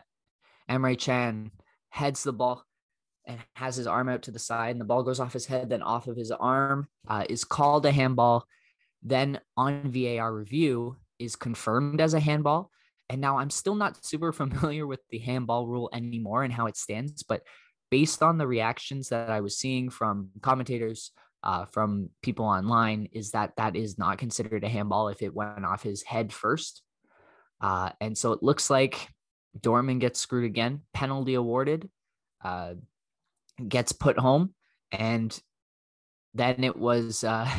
[0.70, 1.52] Emre Can
[1.90, 2.66] heads the ball
[3.26, 5.70] and has his arm out to the side, and the ball goes off his head,
[5.70, 8.46] then off of his arm, uh, is called a handball.
[9.04, 12.72] Then on VAR review is confirmed as a handball.
[13.10, 16.78] And now I'm still not super familiar with the handball rule anymore and how it
[16.78, 17.44] stands, but
[17.90, 21.12] based on the reactions that I was seeing from commentators,
[21.44, 25.66] uh, from people online is that that is not considered a handball if it went
[25.66, 26.84] off his head first.
[27.60, 29.08] Uh, and so it looks like
[29.60, 31.90] Dortmund gets screwed again, penalty awarded,
[32.44, 32.74] uh,
[33.68, 34.54] gets put home,
[34.92, 35.38] and
[36.34, 37.50] then it was uh,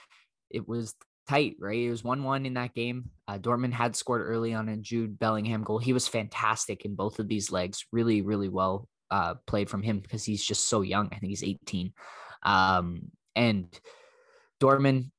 [0.50, 0.94] it was
[1.28, 1.78] tight, right?
[1.78, 3.10] It was one one in that game.
[3.28, 5.78] Uh, Dortmund had scored early on a Jude Bellingham goal.
[5.78, 10.00] He was fantastic in both of these legs, really, really well uh, played from him
[10.00, 11.08] because he's just so young.
[11.12, 11.92] I think he's 18.
[12.42, 13.68] Um, and
[14.60, 15.10] Dortmund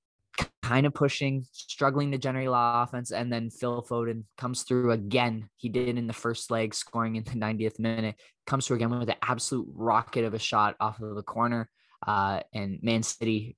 [0.62, 3.12] kind of pushing, struggling to generate offense.
[3.12, 5.50] And then Phil Foden comes through again.
[5.56, 8.16] He did in the first leg, scoring in the 90th minute,
[8.46, 11.70] comes through again with an absolute rocket of a shot off of the corner.
[12.06, 13.56] Uh, and Man City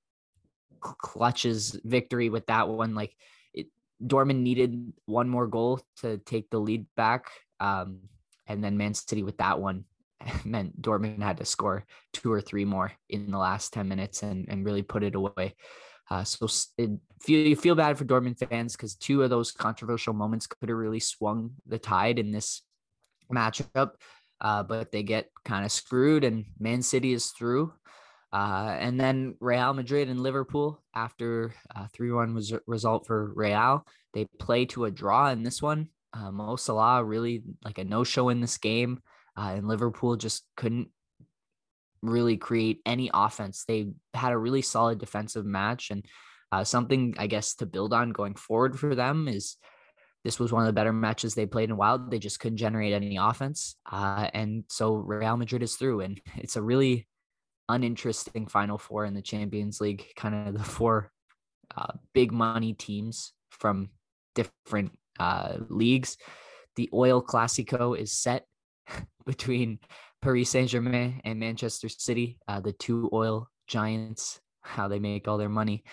[0.80, 2.93] clutches victory with that one.
[2.93, 3.16] Like
[3.53, 3.68] it,
[3.99, 7.26] needed one more goal to take the lead back.
[7.60, 8.01] Um,
[8.45, 9.86] and then Man City with that one
[10.45, 14.47] meant Dortmund had to score two or three more in the last 10 minutes and,
[14.49, 15.55] and really put it away.
[16.09, 16.47] Uh, so
[16.78, 16.89] it
[17.22, 20.78] feel, you feel bad for Dortmund fans because two of those controversial moments could have
[20.78, 22.63] really swung the tide in this
[23.32, 23.91] matchup,
[24.41, 27.74] uh, but they get kind of screwed and Man City is through.
[28.32, 31.53] Uh, and then Real Madrid and Liverpool, after
[31.93, 35.89] 3 1 was result for Real, they play to a draw in this one.
[36.13, 38.99] Uh, Mo Salah really like a no show in this game
[39.40, 40.90] uh, and Liverpool just couldn't
[42.02, 43.64] really create any offense.
[43.68, 46.06] They had a really solid defensive match, and
[46.52, 49.56] uh, something I guess to build on going forward for them is
[50.26, 51.98] this was one of the better matches they played in a while.
[51.98, 56.58] They just couldn't generate any offense, uh, and so Real Madrid is through, and it's
[56.58, 57.08] a really
[57.70, 60.06] uninteresting Final Four in the Champions League.
[60.18, 61.12] Kind of the four
[61.78, 63.90] uh, big money teams from
[64.36, 66.18] different uh, leagues.
[66.76, 68.46] The Oil Clasico is set
[69.26, 69.80] between
[70.22, 75.38] Paris Saint Germain and Manchester City, uh, the two oil giants, how they make all
[75.38, 75.84] their money.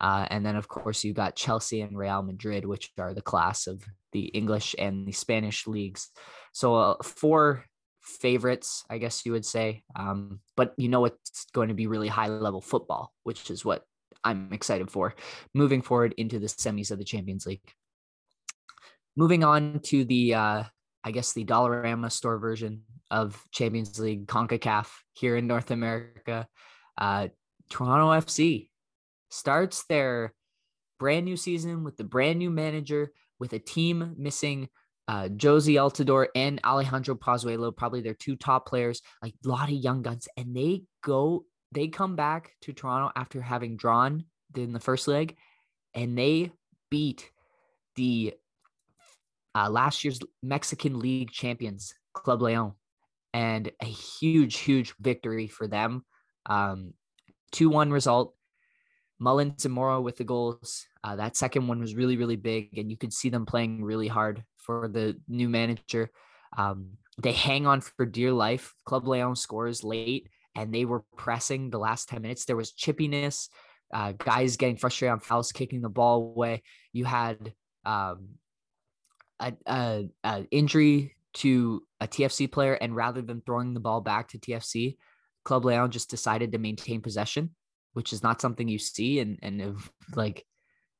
[0.00, 3.66] Uh, and then, of course, you've got Chelsea and Real Madrid, which are the class
[3.66, 6.10] of the English and the Spanish leagues.
[6.52, 7.64] So, uh, four
[8.02, 9.82] favorites, I guess you would say.
[9.94, 13.84] Um, but you know it's going to be really high level football, which is what
[14.24, 15.14] I'm excited for
[15.54, 17.62] moving forward into the semis of the Champions League.
[19.16, 20.62] Moving on to the, uh,
[21.04, 26.46] I guess, the Dollarama store version of Champions League CONCACAF here in North America.
[26.96, 27.28] Uh,
[27.70, 28.68] Toronto FC
[29.30, 30.34] starts their
[30.98, 34.68] brand new season with the brand new manager, with a team missing
[35.08, 39.74] uh, Jozy Altidore and Alejandro Pozuelo, probably their two top players, like a lot of
[39.74, 44.24] young guns, and they go, they come back to Toronto after having drawn
[44.54, 45.36] in the first leg,
[45.94, 46.52] and they
[46.90, 47.30] beat
[47.96, 48.34] the
[49.54, 52.72] uh, last year's Mexican League champions, Club Leon,
[53.32, 56.04] and a huge, huge victory for them.
[56.46, 56.94] Um,
[57.52, 58.34] 2 1 result.
[59.18, 60.84] Mullins and Moro with the goals.
[61.04, 64.08] Uh, that second one was really, really big, and you could see them playing really
[64.08, 66.10] hard for the new manager.
[66.58, 68.74] Um, they hang on for dear life.
[68.84, 72.46] Club Leon scores late, and they were pressing the last 10 minutes.
[72.46, 73.48] There was chippiness,
[73.94, 76.62] uh, guys getting frustrated on fouls, kicking the ball away.
[76.92, 78.30] You had um,
[79.66, 84.38] a, a, injury to a TFC player, and rather than throwing the ball back to
[84.38, 84.96] TFC,
[85.44, 87.50] Club Leon just decided to maintain possession,
[87.94, 89.20] which is not something you see.
[89.20, 90.44] And and if, like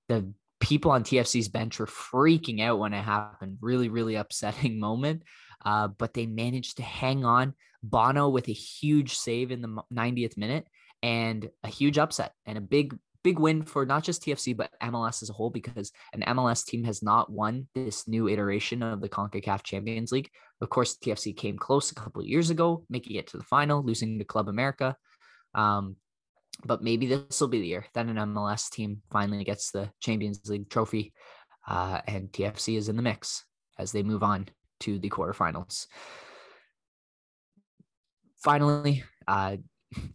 [0.09, 3.59] the people on TFC's bench were freaking out when it happened.
[3.61, 5.23] Really, really upsetting moment.
[5.65, 7.55] Uh, but they managed to hang on.
[7.83, 10.67] Bono with a huge save in the 90th minute
[11.03, 15.23] and a huge upset and a big big win for not just TFC but MLS
[15.23, 19.09] as a whole because an MLS team has not won this new iteration of the
[19.09, 20.31] CONCACAF Champions League.
[20.61, 23.83] Of course, TFC came close a couple of years ago, making it to the final,
[23.83, 24.97] losing to Club America.
[25.55, 25.97] Um,
[26.65, 30.41] but maybe this will be the year that an MLS team finally gets the Champions
[30.49, 31.13] League trophy,
[31.67, 33.45] uh, and TFC is in the mix
[33.79, 34.49] as they move on
[34.81, 35.87] to the quarterfinals.
[38.43, 39.57] Finally, uh,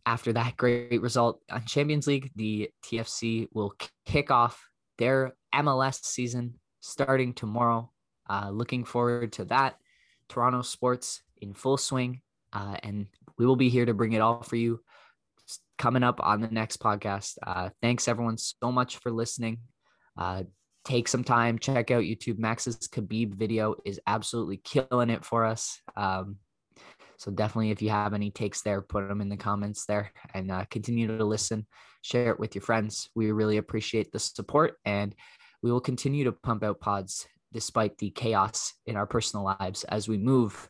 [0.06, 3.74] after that great result on Champions League, the TFC will
[4.06, 4.68] kick off
[4.98, 7.92] their MLS season starting tomorrow.
[8.30, 9.76] Uh, looking forward to that.
[10.30, 12.22] Toronto sports in full swing,
[12.52, 13.08] uh, and
[13.38, 14.82] we will be here to bring it all for you
[15.78, 17.38] coming up on the next podcast.
[17.46, 19.60] Uh, thanks everyone so much for listening.
[20.18, 20.44] Uh,
[20.84, 22.40] take some time, check out YouTube.
[22.40, 25.80] Max's Khabib video is absolutely killing it for us.
[25.96, 26.38] Um,
[27.18, 30.52] so definitely, if you have any takes there, put them in the comments there and
[30.52, 31.66] uh, continue to listen,
[32.04, 33.10] share it with your friends.
[33.16, 35.16] We really appreciate the support and
[35.64, 40.08] we will continue to pump out pods despite the chaos in our personal lives as
[40.08, 40.70] we move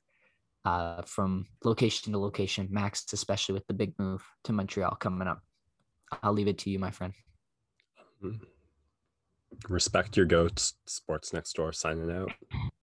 [0.64, 5.42] uh, from location to location, Max, especially with the big move to Montreal coming up.
[6.24, 7.14] I'll leave it to you, my friend.
[9.68, 10.76] Respect your goats.
[10.86, 12.32] Sports next door signing out.